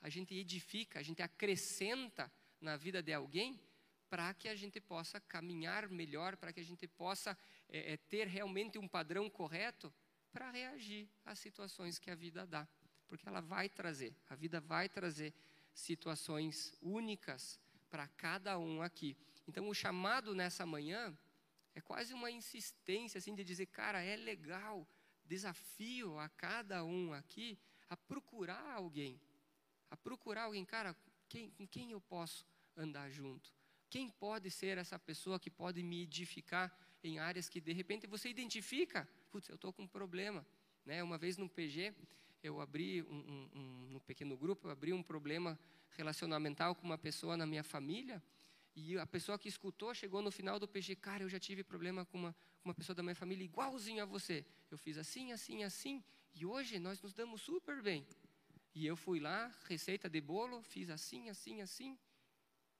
[0.00, 2.30] a gente edifica, a gente acrescenta
[2.60, 3.60] na vida de alguém
[4.08, 7.36] para que a gente possa caminhar melhor, para que a gente possa
[7.68, 9.92] é, é, ter realmente um padrão correto
[10.30, 12.68] para reagir às situações que a vida dá.
[13.08, 15.32] Porque ela vai trazer, a vida vai trazer
[15.74, 19.16] situações únicas para cada um aqui.
[19.46, 21.16] Então, o chamado nessa manhã
[21.74, 24.86] é quase uma insistência assim de dizer, cara, é legal,
[25.24, 27.58] desafio a cada um aqui
[27.88, 29.20] a procurar alguém,
[29.90, 30.96] a procurar alguém, cara,
[31.28, 32.46] quem, com quem eu posso
[32.76, 33.52] andar junto?
[33.88, 38.28] Quem pode ser essa pessoa que pode me edificar em áreas que de repente você
[38.28, 40.46] identifica, putz, eu estou com um problema.
[40.84, 41.02] Né?
[41.02, 41.94] Uma vez no PG,
[42.42, 45.58] eu abri um, um, um, um pequeno grupo, eu abri um problema
[45.90, 48.22] relacionamental com uma pessoa na minha família,
[48.74, 52.04] e a pessoa que escutou chegou no final do PG, cara, eu já tive problema
[52.06, 54.44] com uma, uma pessoa da minha família igualzinho a você.
[54.70, 56.02] Eu fiz assim, assim, assim,
[56.34, 58.06] e hoje nós nos damos super bem.
[58.74, 61.98] E eu fui lá, receita de bolo, fiz assim, assim, assim,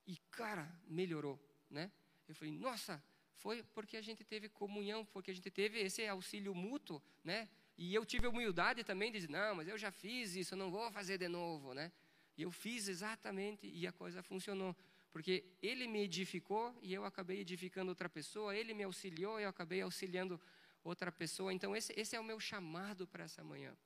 [0.07, 1.39] e cara, melhorou,
[1.69, 1.93] né?
[2.27, 3.03] Eu falei, nossa,
[3.35, 7.49] foi porque a gente teve comunhão, porque a gente teve esse auxílio mútuo, né?
[7.77, 10.71] E eu tive humildade também de dizer, não, mas eu já fiz isso, eu não
[10.71, 11.93] vou fazer de novo, né?
[12.37, 14.75] E eu fiz exatamente e a coisa funcionou.
[15.13, 19.49] Porque ele me edificou e eu acabei edificando outra pessoa, ele me auxiliou e eu
[19.49, 20.41] acabei auxiliando
[20.83, 21.53] outra pessoa.
[21.53, 23.77] Então, esse, esse é o meu chamado para essa manhã.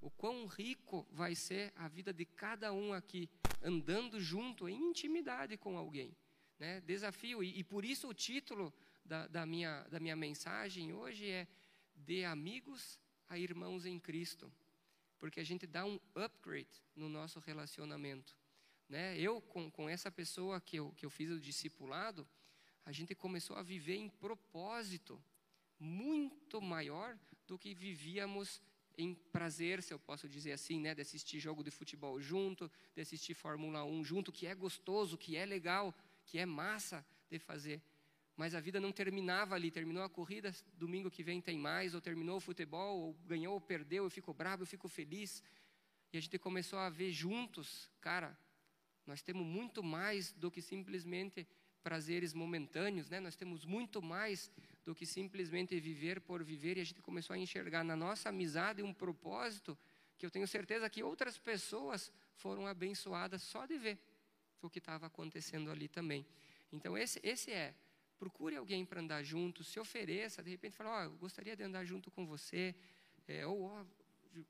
[0.00, 3.28] O quão rico vai ser a vida de cada um aqui,
[3.62, 6.16] andando junto, em intimidade com alguém.
[6.58, 6.80] Né?
[6.80, 8.72] Desafio, e, e por isso o título
[9.04, 11.46] da, da, minha, da minha mensagem hoje é
[11.94, 12.98] De amigos
[13.28, 14.50] a irmãos em Cristo.
[15.18, 18.36] Porque a gente dá um upgrade no nosso relacionamento.
[18.88, 19.18] Né?
[19.18, 22.26] Eu, com, com essa pessoa que eu, que eu fiz o discipulado,
[22.84, 25.22] a gente começou a viver em propósito
[25.78, 28.60] muito maior do que vivíamos
[28.96, 33.02] em prazer, se eu posso dizer assim, né, de assistir jogo de futebol junto, de
[33.02, 37.82] assistir Fórmula 1 junto, que é gostoso, que é legal, que é massa de fazer.
[38.36, 42.00] Mas a vida não terminava ali, terminou a corrida, domingo que vem tem mais, ou
[42.00, 45.42] terminou o futebol, ou ganhou ou perdeu, eu fico bravo, eu fico feliz.
[46.12, 48.36] E a gente começou a ver juntos, cara,
[49.06, 51.46] nós temos muito mais do que simplesmente
[51.82, 53.20] prazeres momentâneos, né?
[53.20, 54.50] Nós temos muito mais
[54.84, 58.82] do que simplesmente viver por viver, e a gente começou a enxergar na nossa amizade
[58.82, 59.76] um propósito
[60.16, 63.98] que eu tenho certeza que outras pessoas foram abençoadas só de ver
[64.62, 66.26] o que estava acontecendo ali também.
[66.72, 67.74] Então, esse, esse é.
[68.18, 71.62] Procure alguém para andar junto, se ofereça, de repente fala, ó, oh, eu gostaria de
[71.62, 72.74] andar junto com você,
[73.26, 73.86] é, ou oh,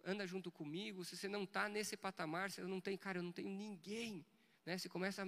[0.05, 3.33] anda junto comigo, se você não está nesse patamar, se não tem, cara, eu não
[3.33, 4.25] tenho ninguém,
[4.65, 4.77] né?
[4.89, 5.27] Começa a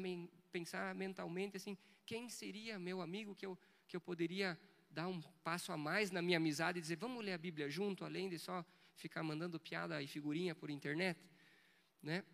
[0.51, 3.59] pensar mentalmente assim, quem seria meu amigo que eu,
[3.89, 4.59] que eu poderia
[4.91, 8.05] dar um passo a mais na minha amizade e dizer, vamos ler a Bíblia junto,
[8.05, 8.64] além de só
[8.95, 11.20] ficar mandando piada e figurinha por internet,
[12.03, 12.24] né?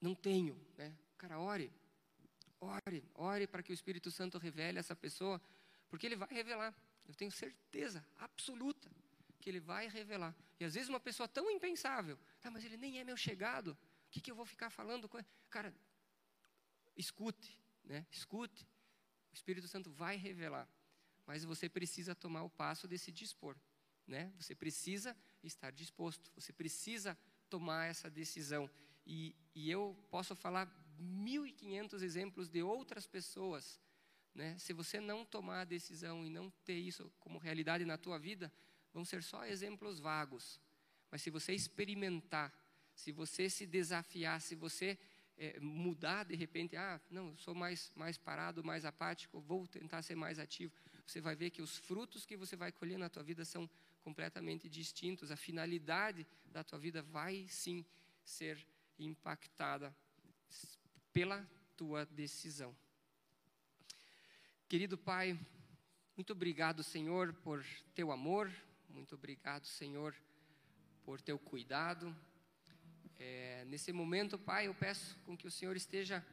[0.00, 0.96] Não tenho, né?
[1.18, 1.70] Cara, ore,
[2.60, 5.40] ore, ore para que o Espírito Santo revele essa pessoa,
[5.88, 6.74] porque ele vai revelar.
[7.06, 8.90] Eu tenho certeza absoluta
[9.40, 10.34] que ele vai revelar.
[10.58, 13.76] E às vezes uma pessoa tão impensável, tá, mas ele nem é meu chegado.
[14.12, 15.08] Que, que eu vou ficar falando?
[15.48, 15.74] Cara,
[16.94, 18.06] escute, né?
[18.12, 18.68] Escute.
[19.32, 20.68] O Espírito Santo vai revelar.
[21.26, 23.56] Mas você precisa tomar o passo de se dispor,
[24.06, 24.30] né?
[24.36, 26.30] Você precisa estar disposto.
[26.34, 28.70] Você precisa tomar essa decisão.
[29.06, 30.66] E, e eu posso falar
[31.00, 33.80] 1.500 exemplos de outras pessoas.
[34.34, 34.58] Né?
[34.58, 38.52] Se você não tomar a decisão e não ter isso como realidade na tua vida,
[38.92, 40.60] vão ser só exemplos vagos.
[41.10, 42.52] Mas se você experimentar,
[42.94, 44.98] se você se desafiar, se você
[45.36, 50.02] é, mudar de repente, ah, não, eu sou mais, mais parado, mais apático, vou tentar
[50.02, 50.72] ser mais ativo,
[51.06, 53.68] você vai ver que os frutos que você vai colher na tua vida são
[54.02, 55.30] completamente distintos.
[55.30, 57.84] A finalidade da tua vida vai sim
[58.24, 58.64] ser
[58.98, 59.94] impactada
[61.12, 62.74] pela tua decisão.
[64.68, 65.38] Querido Pai,
[66.16, 67.64] muito obrigado, Senhor, por
[67.94, 68.50] teu amor,
[68.88, 70.14] muito obrigado, Senhor,
[71.04, 72.14] por teu cuidado.
[73.24, 76.26] É, nesse momento, Pai, eu peço com que o Senhor esteja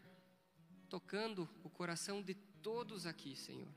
[0.90, 2.34] tocando o coração de
[2.68, 3.72] todos aqui, Senhor,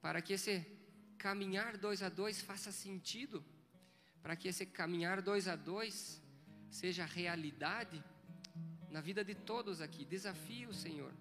[0.00, 0.64] para que esse
[1.18, 3.44] caminhar dois a dois faça sentido,
[4.22, 6.22] para que esse caminhar dois a dois
[6.70, 7.98] seja realidade
[8.88, 10.04] na vida de todos aqui.
[10.04, 11.12] Desafio, Senhor.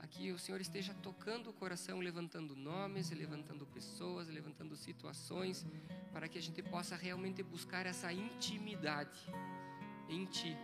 [0.00, 5.64] Aqui o Senhor esteja tocando o coração, levantando nomes, levantando pessoas, levantando situações,
[6.12, 9.20] para que a gente possa realmente buscar essa intimidade
[10.08, 10.56] em Ti.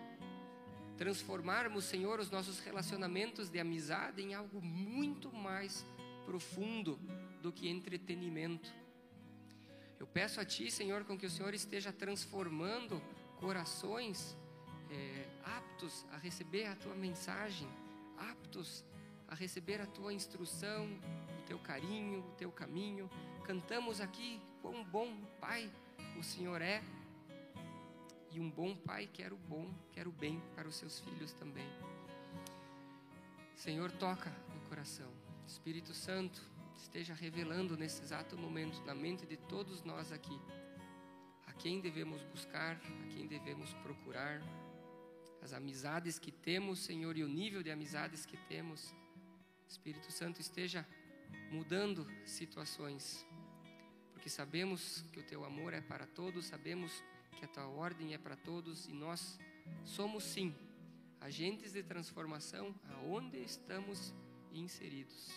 [0.96, 5.84] Transformarmos, Senhor, os nossos relacionamentos de amizade em algo muito mais
[6.24, 6.98] profundo
[7.42, 8.72] do que entretenimento.
[9.98, 13.02] Eu peço a Ti, Senhor, com que o Senhor esteja transformando
[13.38, 14.36] corações
[14.90, 17.68] é, aptos a receber a tua mensagem,
[18.16, 18.84] aptos
[19.28, 20.86] a receber a tua instrução,
[21.40, 23.10] o teu carinho, o teu caminho.
[23.44, 25.70] Cantamos aqui quão bom Pai
[26.18, 26.82] o Senhor é.
[28.34, 31.68] E um bom pai quer o bom, quer o bem para os seus filhos também.
[33.54, 35.08] Senhor, toca no coração.
[35.46, 36.42] Espírito Santo,
[36.76, 40.36] esteja revelando nesse exato momento na mente de todos nós aqui
[41.46, 44.42] a quem devemos buscar, a quem devemos procurar
[45.40, 48.92] as amizades que temos, Senhor, e o nível de amizades que temos.
[49.68, 50.84] Espírito Santo esteja
[51.52, 53.24] mudando situações,
[54.12, 58.18] porque sabemos que o teu amor é para todos, sabemos que a tua ordem é
[58.18, 59.38] para todos e nós
[59.82, 60.54] somos sim
[61.20, 64.12] agentes de transformação aonde estamos
[64.52, 65.32] inseridos.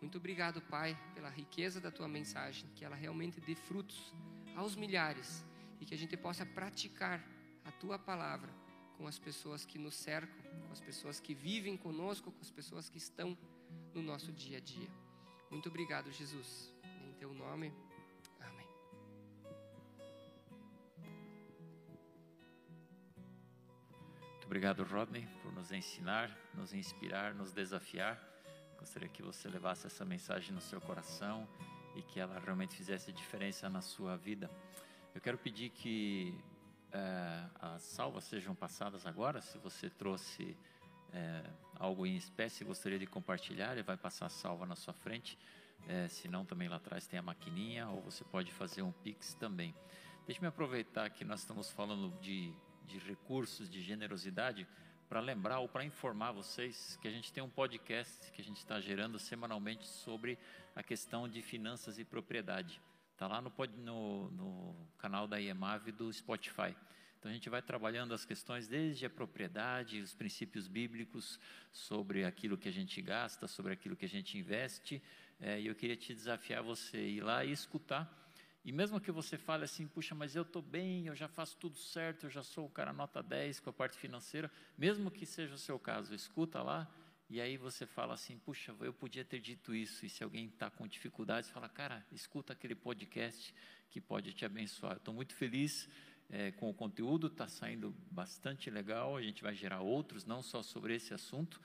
[0.00, 4.12] Muito obrigado, Pai, pela riqueza da tua mensagem, que ela realmente dê frutos
[4.56, 5.44] aos milhares
[5.80, 7.24] e que a gente possa praticar
[7.64, 8.52] a tua palavra
[8.98, 12.88] com as pessoas que nos cercam, com as pessoas que vivem conosco, com as pessoas
[12.88, 13.38] que estão
[13.94, 14.90] no nosso dia a dia.
[15.50, 16.74] Muito obrigado, Jesus.
[17.08, 17.72] Em teu nome.
[24.52, 28.22] Obrigado, Rodney, por nos ensinar, nos inspirar, nos desafiar.
[28.78, 31.48] Gostaria que você levasse essa mensagem no seu coração
[31.96, 34.50] e que ela realmente fizesse diferença na sua vida.
[35.14, 36.38] Eu quero pedir que
[36.92, 39.40] é, as salvas sejam passadas agora.
[39.40, 40.54] Se você trouxe
[41.14, 41.42] é,
[41.76, 45.38] algo em espécie gostaria de compartilhar, ele vai passar a salva na sua frente.
[45.88, 49.32] É, se não, também lá atrás tem a maquininha, ou você pode fazer um Pix
[49.32, 49.74] também.
[50.26, 52.52] Deixe-me aproveitar que nós estamos falando de,
[52.86, 54.66] de recursos, de generosidade
[55.08, 58.56] para lembrar ou para informar vocês que a gente tem um podcast que a gente
[58.56, 60.38] está gerando semanalmente sobre
[60.74, 62.80] a questão de finanças e propriedade.
[63.12, 66.74] Está lá no, no, no, canal da IEMAV do Spotify.
[67.18, 71.38] Então a gente vai trabalhando as questões desde a propriedade, os princípios bíblicos
[71.70, 75.02] sobre aquilo que a gente gasta, sobre aquilo que a gente investe.
[75.38, 78.21] É, e eu queria te desafiar você ir lá e escutar
[78.64, 81.76] e mesmo que você fale assim, puxa, mas eu estou bem, eu já faço tudo
[81.76, 85.54] certo, eu já sou o cara nota 10 com a parte financeira, mesmo que seja
[85.54, 86.88] o seu caso, escuta lá,
[87.28, 90.70] e aí você fala assim, puxa, eu podia ter dito isso, e se alguém está
[90.70, 93.54] com dificuldades, fala, cara, escuta aquele podcast
[93.90, 94.96] que pode te abençoar.
[94.96, 95.88] Estou muito feliz
[96.28, 100.62] é, com o conteúdo, está saindo bastante legal, a gente vai gerar outros, não só
[100.62, 101.60] sobre esse assunto,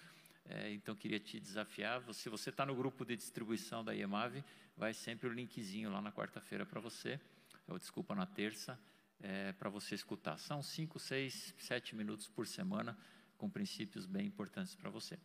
[0.50, 4.44] é, então queria te desafiar, se você está no grupo de distribuição da IEMAV,
[4.78, 7.20] vai sempre o linkzinho lá na quarta-feira para você,
[7.68, 8.80] ou desculpa, na terça,
[9.20, 10.38] é, para você escutar.
[10.38, 12.98] São cinco, seis, sete minutos por semana,
[13.38, 15.20] com princípios bem importantes para você.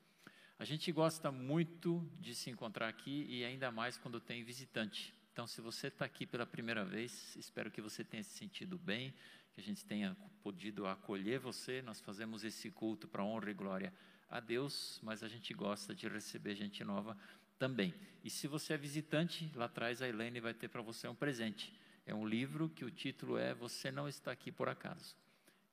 [0.58, 5.14] A gente gosta muito de se encontrar aqui e ainda mais quando tem visitante.
[5.32, 9.14] Então, se você está aqui pela primeira vez, espero que você tenha se sentido bem,
[9.52, 11.80] que a gente tenha podido acolher você.
[11.82, 13.92] Nós fazemos esse culto para honra e glória
[14.32, 17.16] a Deus, mas a gente gosta de receber gente nova
[17.58, 17.94] também.
[18.24, 21.72] E se você é visitante, lá atrás a Elaine vai ter para você um presente.
[22.06, 25.14] É um livro que o título é Você Não Está Aqui Por Acaso.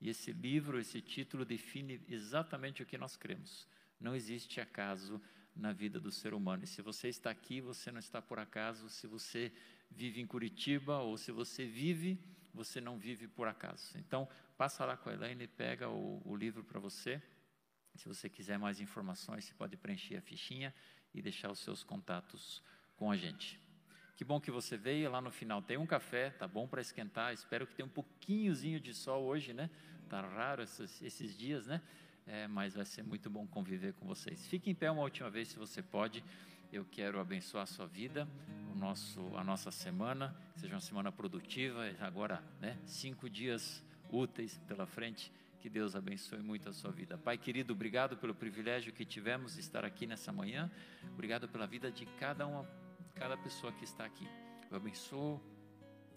[0.01, 3.65] E esse livro, esse título define exatamente o que nós cremos.
[3.97, 5.21] Não existe acaso
[5.55, 6.65] na vida do ser humano.
[6.65, 8.89] E se você está aqui, você não está por acaso.
[8.89, 9.53] Se você
[9.89, 12.19] vive em Curitiba ou se você vive,
[12.53, 13.97] você não vive por acaso.
[13.97, 17.21] Então, passa lá com a Elaine, pega o, o livro para você.
[17.95, 20.73] Se você quiser mais informações, você pode preencher a fichinha
[21.13, 22.63] e deixar os seus contatos
[22.95, 23.59] com a gente.
[24.15, 25.09] Que bom que você veio.
[25.09, 27.33] Lá no final tem um café, tá bom para esquentar.
[27.33, 29.69] Espero que tenha um pouquinhozinho de sol hoje, né?
[30.09, 31.81] Tá raro esses, esses dias, né?
[32.27, 34.45] É, mas vai ser muito bom conviver com vocês.
[34.47, 36.23] Fique em pé uma última vez, se você pode.
[36.71, 38.27] Eu quero abençoar a sua vida,
[38.71, 41.83] o nosso, a nossa semana, seja uma semana produtiva.
[42.01, 42.77] Agora, né?
[42.85, 47.17] Cinco dias úteis pela frente que Deus abençoe muito a sua vida.
[47.17, 50.71] Pai querido, obrigado pelo privilégio que tivemos de estar aqui nessa manhã.
[51.13, 52.65] Obrigado pela vida de cada uma,
[53.13, 54.27] cada pessoa que está aqui.
[54.71, 55.41] Eu abençoo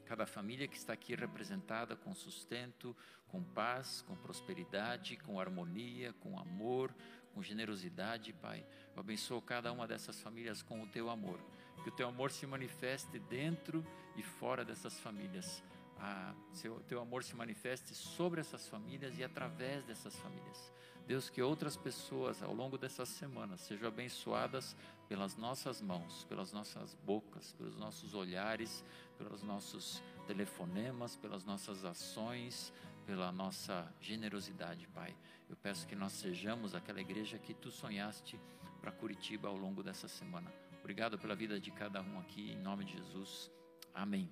[0.05, 2.97] cada família que está aqui representada com sustento,
[3.28, 6.95] com paz, com prosperidade, com harmonia, com amor,
[7.34, 8.64] com generosidade, Pai.
[8.95, 11.40] Eu abençoo cada uma dessas famílias com o teu amor.
[11.82, 13.84] Que o teu amor se manifeste dentro
[14.16, 15.62] e fora dessas famílias
[16.03, 20.72] a seu, teu amor se manifeste sobre essas famílias e através dessas famílias.
[21.07, 24.76] Deus, que outras pessoas ao longo dessas semanas sejam abençoadas
[25.09, 28.84] pelas nossas mãos, pelas nossas bocas, pelos nossos olhares,
[29.16, 32.72] pelos nossos telefonemas, pelas nossas ações,
[33.07, 35.14] pela nossa generosidade, Pai.
[35.48, 38.40] Eu peço que nós sejamos aquela igreja que tu sonhaste
[38.80, 40.53] para Curitiba ao longo dessa semana.
[40.80, 43.50] Obrigado pela vida de cada um aqui, em nome de Jesus.
[43.94, 44.28] Amém.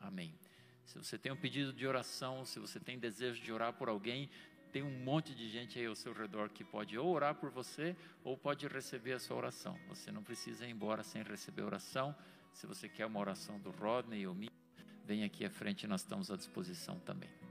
[0.00, 0.34] Amém.
[0.84, 4.28] Se você tem um pedido de oração, se você tem desejo de orar por alguém,
[4.72, 7.96] tem um monte de gente aí ao seu redor que pode ou orar por você
[8.24, 9.78] ou pode receber a sua oração.
[9.88, 12.14] Você não precisa ir embora sem receber oração.
[12.52, 14.50] Se você quer uma oração do Rodney ou minha,
[15.04, 17.43] vem aqui à frente, nós estamos à disposição também.